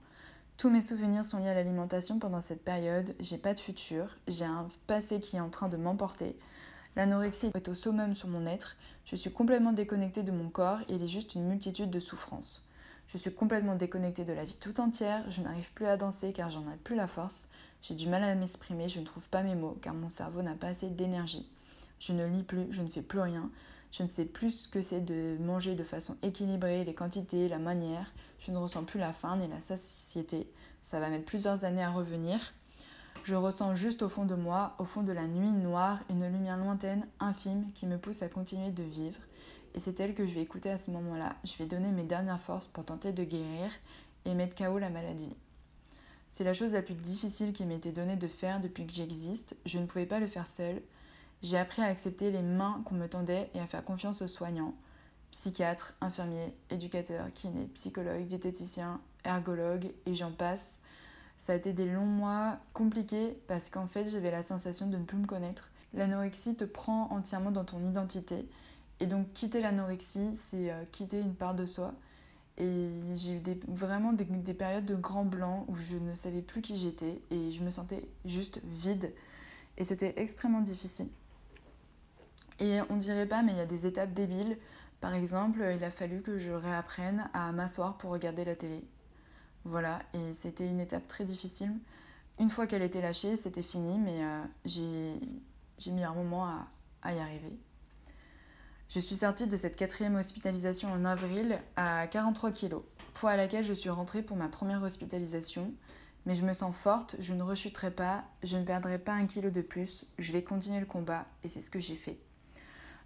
Tous 0.57 0.69
mes 0.69 0.81
souvenirs 0.81 1.25
sont 1.25 1.39
liés 1.39 1.49
à 1.49 1.55
l'alimentation 1.55 2.19
pendant 2.19 2.41
cette 2.41 2.63
période. 2.63 3.15
J'ai 3.19 3.39
pas 3.39 3.55
de 3.55 3.59
futur, 3.59 4.15
j'ai 4.27 4.45
un 4.45 4.67
passé 4.85 5.19
qui 5.19 5.37
est 5.37 5.41
en 5.41 5.49
train 5.49 5.69
de 5.69 5.77
m'emporter. 5.77 6.37
L'anorexie 6.95 7.51
est 7.55 7.67
au 7.67 7.73
summum 7.73 8.13
sur 8.13 8.27
mon 8.27 8.45
être. 8.45 8.75
Je 9.05 9.15
suis 9.15 9.31
complètement 9.31 9.71
déconnectée 9.71 10.21
de 10.21 10.31
mon 10.31 10.49
corps 10.49 10.81
il 10.87 11.01
est 11.01 11.07
juste 11.07 11.33
une 11.33 11.47
multitude 11.47 11.89
de 11.89 11.99
souffrances. 11.99 12.63
Je 13.07 13.17
suis 13.17 13.33
complètement 13.33 13.73
déconnectée 13.73 14.23
de 14.23 14.33
la 14.33 14.45
vie 14.45 14.57
tout 14.57 14.79
entière, 14.79 15.23
je 15.31 15.41
n'arrive 15.41 15.73
plus 15.73 15.87
à 15.87 15.97
danser 15.97 16.31
car 16.31 16.51
j'en 16.51 16.61
ai 16.61 16.77
plus 16.83 16.95
la 16.95 17.07
force, 17.07 17.47
j'ai 17.81 17.95
du 17.95 18.07
mal 18.07 18.23
à 18.23 18.35
m'exprimer, 18.35 18.87
je 18.87 18.99
ne 18.99 19.05
trouve 19.05 19.27
pas 19.29 19.41
mes 19.41 19.55
mots 19.55 19.79
car 19.81 19.95
mon 19.95 20.09
cerveau 20.09 20.43
n'a 20.43 20.53
pas 20.53 20.67
assez 20.67 20.89
d'énergie. 20.89 21.49
Je 21.99 22.13
ne 22.13 22.27
lis 22.27 22.43
plus, 22.43 22.67
je 22.69 22.83
ne 22.83 22.87
fais 22.87 23.01
plus 23.01 23.19
rien, 23.19 23.49
je 23.91 24.03
ne 24.03 24.07
sais 24.07 24.25
plus 24.25 24.51
ce 24.51 24.67
que 24.67 24.81
c'est 24.81 25.01
de 25.01 25.37
manger 25.39 25.75
de 25.75 25.83
façon 25.83 26.17
équilibrée, 26.21 26.83
les 26.83 26.93
quantités, 26.93 27.49
la 27.49 27.59
manière, 27.59 28.13
je 28.39 28.51
ne 28.51 28.57
ressens 28.57 28.83
plus 28.83 28.99
la 28.99 29.13
faim 29.13 29.37
ni 29.37 29.47
la 29.47 29.59
satiété. 29.59 30.51
Ça 30.81 30.99
va 30.99 31.09
mettre 31.09 31.25
plusieurs 31.25 31.65
années 31.65 31.83
à 31.83 31.91
revenir. 31.91 32.53
Je 33.23 33.35
ressens 33.35 33.75
juste 33.75 34.01
au 34.01 34.09
fond 34.09 34.25
de 34.25 34.35
moi, 34.35 34.75
au 34.79 34.85
fond 34.85 35.03
de 35.03 35.11
la 35.11 35.27
nuit 35.27 35.51
noire, 35.51 35.99
une 36.09 36.25
lumière 36.25 36.57
lointaine, 36.57 37.07
infime, 37.19 37.71
qui 37.73 37.85
me 37.85 37.97
pousse 37.97 38.21
à 38.21 38.29
continuer 38.29 38.71
de 38.71 38.83
vivre 38.83 39.19
et 39.75 39.79
c'est 39.79 39.99
elle 39.99 40.13
que 40.13 40.25
je 40.25 40.33
vais 40.33 40.41
écouter 40.41 40.69
à 40.69 40.77
ce 40.77 40.91
moment-là. 40.91 41.35
Je 41.43 41.55
vais 41.57 41.65
donner 41.65 41.91
mes 41.91 42.03
dernières 42.03 42.39
forces 42.39 42.67
pour 42.67 42.85
tenter 42.85 43.11
de 43.11 43.23
guérir 43.23 43.71
et 44.25 44.33
mettre 44.33 44.55
KO 44.55 44.77
la 44.77 44.89
maladie. 44.89 45.35
C'est 46.27 46.43
la 46.43 46.53
chose 46.53 46.73
la 46.73 46.81
plus 46.81 46.95
difficile 46.95 47.53
qui 47.53 47.65
m'était 47.65 47.91
donnée 47.91 48.15
de 48.15 48.27
faire 48.27 48.59
depuis 48.59 48.85
que 48.85 48.93
j'existe. 48.93 49.55
Je 49.65 49.79
ne 49.79 49.85
pouvais 49.85 50.05
pas 50.05 50.19
le 50.19 50.27
faire 50.27 50.47
seule. 50.47 50.81
J'ai 51.41 51.57
appris 51.57 51.81
à 51.81 51.85
accepter 51.85 52.31
les 52.31 52.41
mains 52.41 52.81
qu'on 52.85 52.95
me 52.95 53.07
tendait 53.07 53.49
et 53.53 53.59
à 53.59 53.67
faire 53.67 53.83
confiance 53.83 54.21
aux 54.21 54.27
soignants. 54.27 54.73
Psychiatres, 55.31 55.93
infirmiers, 56.01 56.53
éducateurs, 56.69 57.31
kinés, 57.33 57.67
psychologues, 57.75 58.25
diététiciens, 58.25 58.99
ergologues 59.23 59.91
et 60.05 60.15
j'en 60.15 60.31
passe. 60.31 60.81
Ça 61.37 61.53
a 61.53 61.55
été 61.55 61.71
des 61.71 61.89
longs 61.89 62.05
mois 62.05 62.57
compliqués 62.73 63.39
parce 63.47 63.69
qu'en 63.69 63.87
fait 63.87 64.09
j'avais 64.09 64.31
la 64.31 64.41
sensation 64.41 64.87
de 64.87 64.97
ne 64.97 65.05
plus 65.05 65.17
me 65.17 65.27
connaître. 65.27 65.69
L'anorexie 65.93 66.55
te 66.55 66.65
prend 66.65 67.09
entièrement 67.11 67.51
dans 67.51 67.63
ton 67.63 67.83
identité 67.85 68.49
et 68.99 69.07
donc 69.07 69.31
quitter 69.33 69.61
l'anorexie, 69.61 70.35
c'est 70.35 70.71
euh, 70.71 70.83
quitter 70.91 71.19
une 71.21 71.35
part 71.35 71.55
de 71.55 71.65
soi. 71.65 71.93
Et 72.57 72.89
j'ai 73.15 73.35
eu 73.35 73.41
vraiment 73.69 74.11
des, 74.11 74.25
périodes 74.53 74.85
de 74.85 74.95
grand 74.95 75.23
blanc 75.23 75.63
où 75.69 75.77
je 75.77 75.95
ne 75.95 76.13
savais 76.13 76.41
plus 76.41 76.61
qui 76.61 76.75
j'étais 76.75 77.21
et 77.31 77.51
je 77.51 77.63
me 77.63 77.69
sentais 77.69 78.05
juste 78.25 78.59
vide. 78.65 79.13
Et 79.77 79.85
c'était 79.85 80.13
extrêmement 80.17 80.59
difficile. 80.59 81.07
Et 82.59 82.79
on 82.89 82.97
dirait 82.97 83.25
pas, 83.25 83.41
mais 83.41 83.53
il 83.53 83.57
y 83.57 83.61
a 83.61 83.65
des 83.65 83.85
étapes 83.85 84.13
débiles. 84.13 84.57
Par 85.01 85.13
exemple, 85.13 85.59
il 85.75 85.83
a 85.83 85.91
fallu 85.91 86.21
que 86.21 86.37
je 86.37 86.51
réapprenne 86.51 87.29
à 87.33 87.51
m'asseoir 87.51 87.97
pour 87.97 88.11
regarder 88.11 88.43
la 88.43 88.55
télé. 88.55 88.83
Voilà, 89.63 89.99
et 90.13 90.33
c'était 90.33 90.67
une 90.67 90.79
étape 90.79 91.07
très 91.07 91.25
difficile. 91.25 91.73
Une 92.39 92.49
fois 92.49 92.67
qu'elle 92.67 92.81
était 92.81 93.01
lâchée, 93.01 93.35
c'était 93.35 93.63
fini, 93.63 93.97
mais 93.97 94.23
euh, 94.23 94.43
j'ai 94.65 95.91
mis 95.91 96.03
un 96.03 96.13
moment 96.13 96.45
à 97.01 97.13
y 97.13 97.19
arriver. 97.19 97.57
Je 98.89 98.99
suis 98.99 99.17
sortie 99.17 99.45
de 99.45 99.55
cette 99.55 99.75
quatrième 99.75 100.15
hospitalisation 100.15 100.91
en 100.91 101.05
avril 101.05 101.59
à 101.75 102.07
43 102.07 102.51
kg, 102.51 102.77
poids 103.13 103.31
à 103.31 103.37
laquelle 103.37 103.63
je 103.63 103.73
suis 103.73 103.91
rentrée 103.91 104.23
pour 104.23 104.35
ma 104.35 104.47
première 104.47 104.81
hospitalisation. 104.81 105.73
Mais 106.25 106.35
je 106.35 106.43
me 106.43 106.53
sens 106.53 106.75
forte, 106.75 107.15
je 107.19 107.33
ne 107.33 107.43
rechuterai 107.43 107.91
pas, 107.91 108.23
je 108.43 108.57
ne 108.57 108.63
perdrai 108.63 108.97
pas 108.97 109.13
un 109.13 109.25
kilo 109.25 109.51
de 109.51 109.61
plus, 109.61 110.05
je 110.17 110.31
vais 110.31 110.43
continuer 110.43 110.79
le 110.79 110.85
combat 110.85 111.27
et 111.43 111.49
c'est 111.49 111.59
ce 111.59 111.69
que 111.69 111.79
j'ai 111.79 111.95
fait. 111.95 112.19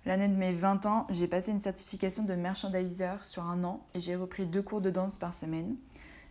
L'année 0.06 0.28
de 0.28 0.36
mes 0.36 0.52
20 0.52 0.86
ans, 0.86 1.08
j'ai 1.12 1.28
passé 1.28 1.52
une 1.52 1.62
certification 1.62 2.24
de 2.24 2.34
merchandiser 2.34 3.10
sur 3.22 3.44
un 3.44 3.64
an 3.64 3.86
et 3.94 4.02
j'ai 4.02 4.18
repris 4.18 4.46
deux 4.46 4.62
cours 4.62 4.82
de 4.82 4.90
danse 4.90 5.16
par 5.16 5.34
semaine. 5.34 5.78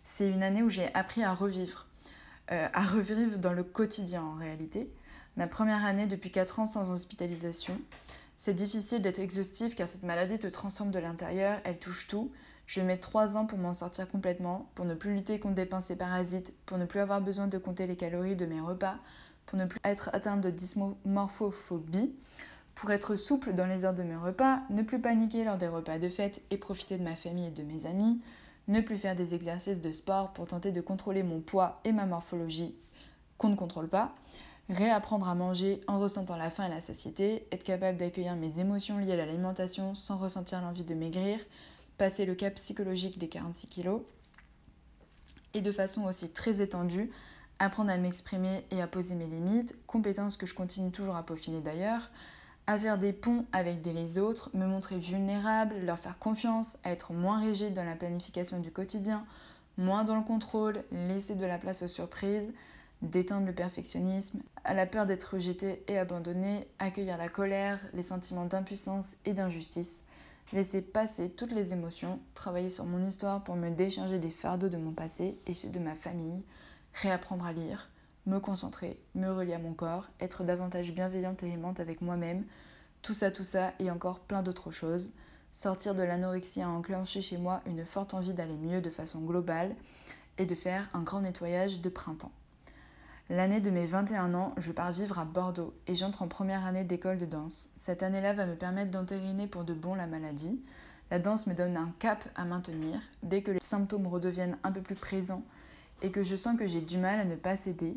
C'est 0.05 0.29
une 0.29 0.43
année 0.43 0.63
où 0.63 0.69
j'ai 0.69 0.93
appris 0.95 1.25
à 1.25 1.33
revivre, 1.33 1.87
euh, 2.51 2.69
à 2.75 2.83
revivre 2.83 3.39
dans 3.39 3.55
le 3.55 3.65
quotidien 3.65 4.23
en 4.25 4.35
réalité. 4.35 4.93
Ma 5.39 5.47
première 5.47 5.87
année 5.87 6.07
depuis 6.07 6.31
4 6.31 6.61
ans 6.61 6.67
sans 6.67 6.91
hospitalisation, 6.91 7.81
c'est 8.37 8.53
difficile 8.53 9.01
d'être 9.01 9.21
exhaustif 9.21 9.75
car 9.75 9.89
cette 9.89 10.03
maladie 10.03 10.39
te 10.39 10.49
transforme 10.49 10.91
de 10.91 10.99
l'intérieur, 10.99 11.59
elle 11.65 11.79
touche 11.79 12.09
tout. 12.09 12.31
Je 12.67 12.81
vais 12.81 12.87
mettre 12.87 13.09
3 13.09 13.39
ans 13.39 13.47
pour 13.47 13.59
m'en 13.59 13.73
sortir 13.73 14.07
complètement, 14.07 14.71
pour 14.75 14.85
ne 14.85 14.95
plus 14.95 15.15
lutter 15.15 15.41
contre 15.41 15.55
des 15.55 15.65
pensées 15.65 15.97
parasites, 15.97 16.53
pour 16.67 16.77
ne 16.77 16.85
plus 16.85 17.01
avoir 17.01 17.23
besoin 17.23 17.47
de 17.47 17.57
compter 17.57 17.87
les 17.87 17.97
calories 17.97 18.37
de 18.37 18.45
mes 18.45 18.61
repas, 18.61 18.97
pour 19.47 19.59
ne 19.59 19.65
plus 19.65 19.81
être 19.83 20.11
atteinte 20.13 20.43
de 20.43 20.51
dysmorphophobie, 20.51 22.13
Pour 22.75 22.91
être 22.91 23.17
souple 23.17 23.53
dans 23.53 23.67
les 23.67 23.85
heures 23.85 23.95
de 23.95 24.03
mes 24.03 24.17
repas, 24.17 24.61
ne 24.71 24.83
plus 24.83 25.01
paniquer 25.01 25.45
lors 25.45 25.59
des 25.59 25.69
repas 25.69 25.99
de 25.99 26.09
fête 26.09 26.43
et 26.51 26.57
profiter 26.57 26.99
de 26.99 27.05
ma 27.05 27.15
famille 27.15 27.47
et 27.47 27.51
de 27.51 27.63
mes 27.63 27.87
amis, 27.87 28.21
ne 28.69 28.81
plus 28.81 28.99
faire 28.99 29.17
des 29.17 29.35
exercices 29.35 29.81
de 29.81 29.93
sport 29.93 30.33
pour 30.33 30.47
tenter 30.47 30.73
de 30.73 30.81
contrôler 30.81 31.23
mon 31.23 31.41
poids 31.41 31.81
et 31.85 31.93
ma 31.93 32.07
morphologie 32.07 32.75
qu'on 33.39 33.49
ne 33.49 33.57
contrôle 33.57 33.89
pas, 33.89 34.15
réapprendre 34.69 35.29
à 35.29 35.35
manger 35.35 35.81
en 35.87 35.99
ressentant 35.99 36.37
la 36.37 36.51
faim 36.51 36.67
et 36.67 36.71
la 36.71 36.81
satiété, 36.81 37.47
être 37.51 37.65
capable 37.65 37.99
d'accueillir 37.99 38.37
mes 38.37 38.61
émotions 38.61 38.99
liées 38.99 39.13
à 39.13 39.17
l'alimentation 39.17 39.95
sans 39.95 40.17
ressentir 40.17 40.61
l'envie 40.63 40.85
de 40.85 40.95
maigrir, 40.95 41.41
passer 41.99 42.25
le 42.25 42.35
cap 42.35 42.55
psychologique 42.55 43.19
des 43.19 43.29
46 43.29 43.67
kilos, 43.67 44.03
et 45.55 45.61
de 45.61 45.73
façon 45.73 46.05
aussi 46.05 46.31
très 46.31 46.63
étendue, 46.63 47.11
apprendre 47.59 47.91
à 47.91 47.99
m'exprimer 47.99 48.65
et 48.71 48.81
à 48.81 48.87
poser 48.87 49.15
mes 49.15 49.27
limites, 49.27 49.77
compétences 49.87 50.37
que 50.37 50.47
je 50.47 50.55
continue 50.55 50.91
toujours 50.91 51.17
à 51.17 51.25
peaufiner 51.25 51.61
d'ailleurs, 51.61 52.11
à 52.67 52.79
faire 52.79 52.99
des 52.99 53.13
ponts 53.13 53.45
avec 53.53 53.85
les 53.85 54.19
autres, 54.19 54.51
me 54.55 54.67
montrer 54.67 54.99
vulnérable, 54.99 55.75
leur 55.85 55.99
faire 55.99 56.19
confiance, 56.19 56.79
à 56.85 56.91
être 56.91 57.13
moins 57.13 57.41
rigide 57.41 57.75
dans 57.75 57.85
la 57.85 57.97
planification 57.97 58.61
du 58.61 58.71
quotidien, 58.71 59.25
moins 59.79 60.05
dans 60.05 60.17
le 60.17 60.23
contrôle, 60.23 60.85
laisser 60.93 61.35
de 61.35 61.45
la 61.45 61.59
place 61.59 61.83
aux 61.83 61.89
surprises, 61.89 62.53
d'éteindre 63.03 63.47
le 63.47 63.53
perfectionnisme, 63.53 64.41
à 64.65 64.75
la 64.75 64.87
peur 64.87 65.07
d'être 65.07 65.35
rejeté 65.35 65.83
et 65.89 65.99
abandonné, 65.99 66.69
accueillir 66.79 67.19
la 67.19 67.29
colère, 67.29 67.81
les 67.95 68.03
sentiments 68.03 68.47
d'impuissance 68.47 69.17
et 69.25 69.33
d'injustice, 69.33 70.05
laisser 70.53 70.83
passer 70.83 71.31
toutes 71.31 71.53
les 71.53 71.73
émotions, 71.73 72.21
travailler 72.35 72.71
sur 72.71 72.85
mon 72.85 73.05
histoire 73.05 73.43
pour 73.43 73.57
me 73.57 73.71
décharger 73.71 74.21
des 74.21 74.31
fardeaux 74.31 74.69
de 74.69 74.77
mon 74.77 74.93
passé 74.93 75.37
et 75.47 75.55
ceux 75.55 75.71
de 75.71 75.81
ma 75.81 75.97
famille, 75.97 76.45
réapprendre 76.95 77.45
à 77.45 77.53
lire, 77.53 77.89
me 78.27 78.39
concentrer, 78.39 79.01
me 79.15 79.29
relier 79.29 79.55
à 79.55 79.59
mon 79.59 79.75
corps, 79.75 80.09
être 80.21 80.45
davantage 80.45 80.93
bienveillante 80.93 81.43
et 81.43 81.51
aimante 81.51 81.81
avec 81.81 82.01
moi-même, 82.01 82.45
tout 83.03 83.15
ça, 83.15 83.31
tout 83.31 83.45
ça 83.45 83.73
et 83.79 83.91
encore 83.91 84.21
plein 84.21 84.43
d'autres 84.43 84.71
choses. 84.71 85.13
Sortir 85.53 85.95
de 85.95 86.03
l'anorexie 86.03 86.63
a 86.63 86.69
enclenché 86.69 87.21
chez 87.21 87.37
moi 87.37 87.61
une 87.67 87.85
forte 87.85 88.15
envie 88.15 88.33
d'aller 88.33 88.57
mieux 88.57 88.81
de 88.81 88.91
façon 88.91 89.21
globale 89.21 89.75
et 90.39 90.47
de 90.47 90.55
faire 90.55 90.89
un 90.95 91.03
grand 91.03 91.21
nettoyage 91.21 91.81
de 91.81 91.89
printemps. 91.89 92.33
L'année 93.29 93.61
de 93.61 93.71
mes 93.71 93.87
21 93.87 94.35
ans, 94.35 94.55
je 94.57 94.73
pars 94.73 94.93
vivre 94.93 95.19
à 95.19 95.25
Bordeaux 95.25 95.75
et 95.87 95.95
j'entre 95.95 96.23
en 96.23 96.29
première 96.29 96.67
année 96.67 96.85
d'école 96.85 97.19
de 97.19 97.27
danse. 97.27 97.71
Cette 97.77 98.03
année-là 98.03 98.35
va 98.35 98.47
me 98.47 98.57
permettre 98.57 98.91
d'entériner 98.91 99.47
pour 99.47 99.65
de 99.65 99.75
bon 99.75 99.95
la 99.95 100.07
maladie. 100.07 100.63
La 101.11 101.19
danse 101.19 101.47
me 101.47 101.55
donne 101.55 101.77
un 101.77 101.93
cap 101.99 102.25
à 102.35 102.45
maintenir. 102.45 103.01
Dès 103.23 103.43
que 103.43 103.51
les 103.51 103.61
symptômes 103.61 104.07
redeviennent 104.07 104.59
un 104.65 104.73
peu 104.73 104.81
plus 104.81 104.95
présents 104.95 105.45
et 106.03 106.11
que 106.11 106.23
je 106.23 106.37
sens 106.37 106.59
que 106.59 106.67
j'ai 106.67 106.81
du 106.81 106.99
mal 106.99 107.21
à 107.21 107.25
ne 107.25 107.37
pas 107.37 107.57
céder, 107.57 107.97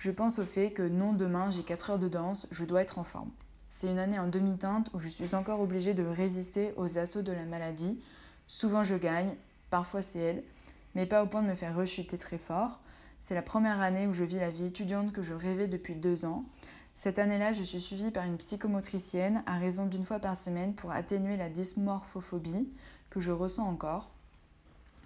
je 0.00 0.10
pense 0.10 0.38
au 0.38 0.46
fait 0.46 0.70
que 0.70 0.82
non, 0.82 1.12
demain 1.12 1.50
j'ai 1.50 1.62
4 1.62 1.90
heures 1.90 1.98
de 1.98 2.08
danse, 2.08 2.48
je 2.50 2.64
dois 2.64 2.80
être 2.80 2.98
en 2.98 3.04
forme. 3.04 3.30
C'est 3.68 3.86
une 3.86 3.98
année 3.98 4.18
en 4.18 4.28
demi-teinte 4.28 4.88
où 4.94 4.98
je 4.98 5.08
suis 5.08 5.34
encore 5.34 5.60
obligée 5.60 5.92
de 5.92 6.02
résister 6.02 6.72
aux 6.78 6.96
assauts 6.96 7.20
de 7.20 7.32
la 7.32 7.44
maladie. 7.44 8.00
Souvent 8.46 8.82
je 8.82 8.94
gagne, 8.94 9.34
parfois 9.68 10.00
c'est 10.00 10.18
elle, 10.18 10.42
mais 10.94 11.04
pas 11.04 11.22
au 11.22 11.26
point 11.26 11.42
de 11.42 11.48
me 11.48 11.54
faire 11.54 11.76
rechuter 11.76 12.16
très 12.16 12.38
fort. 12.38 12.80
C'est 13.18 13.34
la 13.34 13.42
première 13.42 13.82
année 13.82 14.06
où 14.06 14.14
je 14.14 14.24
vis 14.24 14.38
la 14.38 14.48
vie 14.48 14.64
étudiante 14.64 15.12
que 15.12 15.20
je 15.20 15.34
rêvais 15.34 15.68
depuis 15.68 15.94
deux 15.94 16.24
ans. 16.24 16.46
Cette 16.94 17.18
année-là, 17.18 17.52
je 17.52 17.62
suis 17.62 17.82
suivie 17.82 18.10
par 18.10 18.24
une 18.24 18.38
psychomotricienne 18.38 19.42
à 19.44 19.58
raison 19.58 19.84
d'une 19.84 20.06
fois 20.06 20.18
par 20.18 20.34
semaine 20.34 20.74
pour 20.74 20.92
atténuer 20.92 21.36
la 21.36 21.50
dysmorphophobie 21.50 22.72
que 23.10 23.20
je 23.20 23.32
ressens 23.32 23.68
encore. 23.68 24.10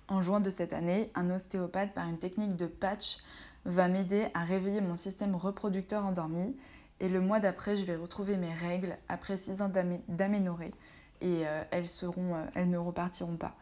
En 0.06 0.22
juin 0.22 0.38
de 0.38 0.50
cette 0.50 0.72
année, 0.72 1.10
un 1.16 1.30
ostéopathe 1.30 1.94
par 1.94 2.08
une 2.08 2.18
technique 2.18 2.54
de 2.54 2.66
patch 2.66 3.18
va 3.64 3.88
m'aider 3.88 4.26
à 4.34 4.44
réveiller 4.44 4.80
mon 4.80 4.96
système 4.96 5.34
reproducteur 5.34 6.04
endormi. 6.04 6.56
Et 7.00 7.08
le 7.08 7.20
mois 7.20 7.40
d'après, 7.40 7.76
je 7.76 7.84
vais 7.84 7.96
retrouver 7.96 8.36
mes 8.36 8.52
règles 8.52 8.96
après 9.08 9.36
6 9.36 9.62
ans 9.62 9.72
d'aménorrhée. 10.08 10.72
Et 11.20 11.46
euh, 11.46 11.62
elles, 11.70 11.88
seront, 11.88 12.34
euh, 12.34 12.44
elles 12.54 12.70
ne 12.70 12.78
repartiront 12.78 13.36
pas. 13.36 13.56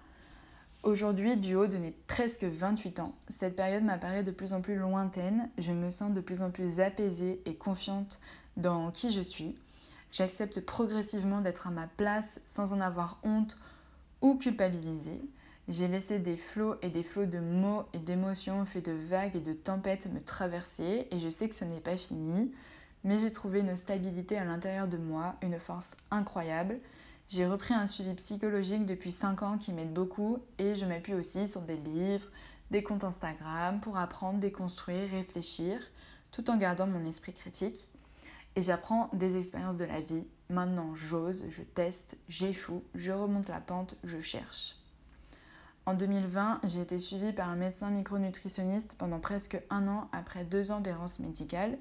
Aujourd'hui, 0.82 1.36
du 1.36 1.54
haut 1.54 1.68
de 1.68 1.76
mes 1.78 1.92
presque 2.08 2.44
28 2.44 2.98
ans, 3.00 3.14
cette 3.28 3.54
période 3.54 3.84
m'apparaît 3.84 4.24
de 4.24 4.32
plus 4.32 4.52
en 4.52 4.60
plus 4.60 4.76
lointaine. 4.76 5.48
Je 5.56 5.70
me 5.72 5.90
sens 5.90 6.12
de 6.12 6.20
plus 6.20 6.42
en 6.42 6.50
plus 6.50 6.80
apaisée 6.80 7.40
et 7.46 7.54
confiante 7.54 8.18
dans 8.56 8.90
qui 8.90 9.12
je 9.12 9.22
suis. 9.22 9.56
J'accepte 10.10 10.60
progressivement 10.60 11.40
d'être 11.40 11.68
à 11.68 11.70
ma 11.70 11.86
place 11.86 12.40
sans 12.44 12.72
en 12.72 12.80
avoir 12.80 13.18
honte 13.22 13.56
ou 14.20 14.34
culpabiliser. 14.36 15.20
J'ai 15.68 15.86
laissé 15.86 16.18
des 16.18 16.36
flots 16.36 16.74
et 16.82 16.88
des 16.88 17.04
flots 17.04 17.26
de 17.26 17.38
mots 17.38 17.84
et 17.92 17.98
d'émotions 17.98 18.66
faits 18.66 18.84
de 18.84 18.92
vagues 18.92 19.36
et 19.36 19.40
de 19.40 19.52
tempêtes 19.52 20.12
me 20.12 20.20
traverser 20.20 21.06
et 21.12 21.20
je 21.20 21.28
sais 21.28 21.48
que 21.48 21.54
ce 21.54 21.64
n'est 21.64 21.80
pas 21.80 21.96
fini, 21.96 22.52
mais 23.04 23.16
j'ai 23.18 23.32
trouvé 23.32 23.60
une 23.60 23.76
stabilité 23.76 24.36
à 24.36 24.44
l'intérieur 24.44 24.88
de 24.88 24.96
moi, 24.96 25.36
une 25.40 25.60
force 25.60 25.96
incroyable. 26.10 26.80
J'ai 27.28 27.46
repris 27.46 27.74
un 27.74 27.86
suivi 27.86 28.12
psychologique 28.14 28.86
depuis 28.86 29.12
5 29.12 29.42
ans 29.44 29.56
qui 29.56 29.72
m'aide 29.72 29.94
beaucoup 29.94 30.38
et 30.58 30.74
je 30.74 30.84
m'appuie 30.84 31.14
aussi 31.14 31.46
sur 31.46 31.62
des 31.62 31.76
livres, 31.76 32.28
des 32.72 32.82
comptes 32.82 33.04
Instagram 33.04 33.80
pour 33.80 33.96
apprendre, 33.96 34.40
déconstruire, 34.40 35.10
réfléchir, 35.10 35.80
tout 36.32 36.50
en 36.50 36.56
gardant 36.56 36.88
mon 36.88 37.04
esprit 37.04 37.32
critique. 37.32 37.86
Et 38.56 38.62
j'apprends 38.62 39.10
des 39.12 39.36
expériences 39.36 39.76
de 39.76 39.84
la 39.84 40.00
vie. 40.00 40.26
Maintenant, 40.50 40.94
j'ose, 40.96 41.46
je 41.50 41.62
teste, 41.62 42.18
j'échoue, 42.28 42.82
je 42.96 43.12
remonte 43.12 43.48
la 43.48 43.60
pente, 43.60 43.96
je 44.02 44.20
cherche. 44.20 44.81
En 45.84 45.94
2020, 45.94 46.60
j'ai 46.64 46.80
été 46.80 47.00
suivie 47.00 47.32
par 47.32 47.48
un 47.48 47.56
médecin 47.56 47.90
micronutritionniste 47.90 48.94
pendant 48.98 49.18
presque 49.18 49.60
un 49.68 49.88
an 49.88 50.08
après 50.12 50.44
deux 50.44 50.70
ans 50.70 50.80
d'errance 50.80 51.18
médicale 51.18 51.76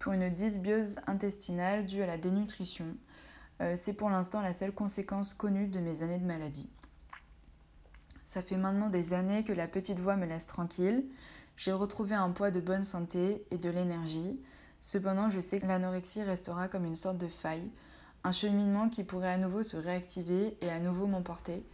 pour 0.00 0.12
une 0.12 0.28
dysbiose 0.30 0.96
intestinale 1.06 1.86
due 1.86 2.02
à 2.02 2.06
la 2.06 2.18
dénutrition. 2.18 2.86
Euh, 3.60 3.74
c'est 3.76 3.92
pour 3.92 4.10
l'instant 4.10 4.40
la 4.40 4.52
seule 4.52 4.72
conséquence 4.72 5.32
connue 5.32 5.68
de 5.68 5.78
mes 5.78 6.02
années 6.02 6.18
de 6.18 6.26
maladie. 6.26 6.68
Ça 8.26 8.42
fait 8.42 8.56
maintenant 8.56 8.90
des 8.90 9.14
années 9.14 9.44
que 9.44 9.52
la 9.52 9.68
petite 9.68 10.00
voix 10.00 10.16
me 10.16 10.26
laisse 10.26 10.46
tranquille. 10.46 11.04
J'ai 11.56 11.72
retrouvé 11.72 12.16
un 12.16 12.30
poids 12.30 12.50
de 12.50 12.60
bonne 12.60 12.84
santé 12.84 13.46
et 13.52 13.58
de 13.58 13.70
l'énergie. 13.70 14.40
Cependant, 14.80 15.30
je 15.30 15.38
sais 15.38 15.60
que 15.60 15.66
l'anorexie 15.66 16.24
restera 16.24 16.66
comme 16.66 16.84
une 16.84 16.96
sorte 16.96 17.18
de 17.18 17.28
faille, 17.28 17.70
un 18.24 18.32
cheminement 18.32 18.88
qui 18.88 19.04
pourrait 19.04 19.32
à 19.32 19.38
nouveau 19.38 19.62
se 19.62 19.76
réactiver 19.76 20.58
et 20.60 20.68
à 20.68 20.80
nouveau 20.80 21.06
m'emporter 21.06 21.64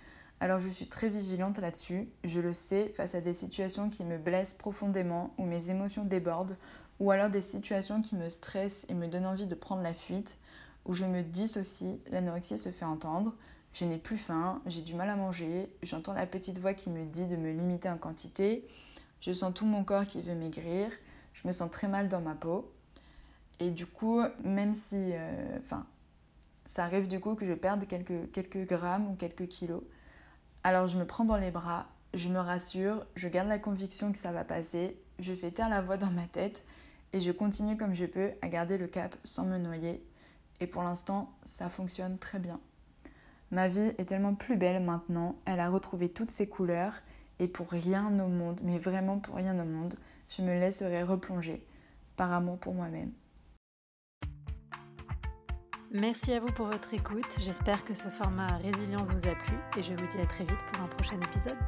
alors 0.42 0.58
je 0.58 0.68
suis 0.68 0.88
très 0.88 1.08
vigilante 1.08 1.60
là-dessus. 1.60 2.08
Je 2.24 2.40
le 2.40 2.52
sais 2.52 2.88
face 2.88 3.14
à 3.14 3.20
des 3.20 3.32
situations 3.32 3.88
qui 3.88 4.02
me 4.02 4.18
blessent 4.18 4.54
profondément, 4.54 5.32
où 5.38 5.44
mes 5.44 5.70
émotions 5.70 6.04
débordent, 6.04 6.56
ou 6.98 7.12
alors 7.12 7.30
des 7.30 7.40
situations 7.40 8.02
qui 8.02 8.16
me 8.16 8.28
stressent 8.28 8.84
et 8.88 8.94
me 8.94 9.06
donnent 9.06 9.26
envie 9.26 9.46
de 9.46 9.54
prendre 9.54 9.82
la 9.82 9.94
fuite, 9.94 10.38
où 10.84 10.94
je 10.94 11.04
me 11.04 11.22
dissocie, 11.22 12.00
l'anorexie 12.10 12.58
se 12.58 12.70
fait 12.70 12.84
entendre, 12.84 13.36
je 13.72 13.84
n'ai 13.84 13.98
plus 13.98 14.16
faim, 14.16 14.60
j'ai 14.66 14.82
du 14.82 14.96
mal 14.96 15.10
à 15.10 15.14
manger, 15.14 15.72
j'entends 15.84 16.12
la 16.12 16.26
petite 16.26 16.58
voix 16.58 16.74
qui 16.74 16.90
me 16.90 17.04
dit 17.04 17.26
de 17.26 17.36
me 17.36 17.52
limiter 17.52 17.88
en 17.88 17.96
quantité, 17.96 18.66
je 19.20 19.32
sens 19.32 19.54
tout 19.54 19.64
mon 19.64 19.84
corps 19.84 20.06
qui 20.06 20.22
veut 20.22 20.34
maigrir, 20.34 20.88
je 21.34 21.46
me 21.46 21.52
sens 21.52 21.70
très 21.70 21.86
mal 21.86 22.08
dans 22.08 22.20
ma 22.20 22.34
peau. 22.34 22.68
Et 23.60 23.70
du 23.70 23.86
coup, 23.86 24.20
même 24.42 24.74
si, 24.74 25.12
euh, 25.12 25.58
enfin, 25.60 25.86
ça 26.64 26.82
arrive 26.82 27.06
du 27.06 27.20
coup 27.20 27.36
que 27.36 27.44
je 27.44 27.52
perde 27.52 27.86
quelques, 27.86 28.32
quelques 28.32 28.66
grammes 28.66 29.08
ou 29.08 29.14
quelques 29.14 29.46
kilos, 29.46 29.82
alors 30.64 30.86
je 30.86 30.96
me 30.96 31.04
prends 31.04 31.24
dans 31.24 31.36
les 31.36 31.50
bras, 31.50 31.88
je 32.14 32.28
me 32.28 32.38
rassure, 32.38 33.04
je 33.16 33.28
garde 33.28 33.48
la 33.48 33.58
conviction 33.58 34.12
que 34.12 34.18
ça 34.18 34.32
va 34.32 34.44
passer, 34.44 34.96
je 35.18 35.32
fais 35.32 35.50
taire 35.50 35.68
la 35.68 35.80
voix 35.80 35.96
dans 35.96 36.10
ma 36.10 36.26
tête 36.26 36.64
et 37.12 37.20
je 37.20 37.32
continue 37.32 37.76
comme 37.76 37.94
je 37.94 38.06
peux 38.06 38.30
à 38.42 38.48
garder 38.48 38.78
le 38.78 38.86
cap 38.86 39.14
sans 39.24 39.44
me 39.44 39.58
noyer. 39.58 40.04
Et 40.60 40.66
pour 40.66 40.82
l'instant, 40.82 41.32
ça 41.44 41.68
fonctionne 41.68 42.18
très 42.18 42.38
bien. 42.38 42.60
Ma 43.50 43.68
vie 43.68 43.92
est 43.98 44.06
tellement 44.06 44.34
plus 44.34 44.56
belle 44.56 44.82
maintenant, 44.82 45.36
elle 45.44 45.60
a 45.60 45.68
retrouvé 45.68 46.08
toutes 46.08 46.30
ses 46.30 46.48
couleurs 46.48 46.94
et 47.38 47.48
pour 47.48 47.68
rien 47.68 48.06
au 48.20 48.28
monde, 48.28 48.60
mais 48.64 48.78
vraiment 48.78 49.18
pour 49.18 49.34
rien 49.34 49.58
au 49.58 49.64
monde, 49.64 49.96
je 50.28 50.42
me 50.42 50.58
laisserai 50.58 51.02
replonger 51.02 51.66
par 52.16 52.32
amour 52.32 52.58
pour 52.58 52.72
moi-même. 52.72 53.12
Merci 55.94 56.32
à 56.32 56.40
vous 56.40 56.46
pour 56.46 56.66
votre 56.66 56.94
écoute. 56.94 57.28
J'espère 57.38 57.84
que 57.84 57.92
ce 57.92 58.08
format 58.08 58.46
résilience 58.62 59.10
vous 59.10 59.28
a 59.28 59.34
plu 59.34 59.56
et 59.76 59.82
je 59.82 59.90
vous 59.90 60.06
dis 60.06 60.22
à 60.22 60.24
très 60.24 60.44
vite 60.44 60.58
pour 60.72 60.82
un 60.82 60.88
prochain 60.88 61.20
épisode. 61.20 61.58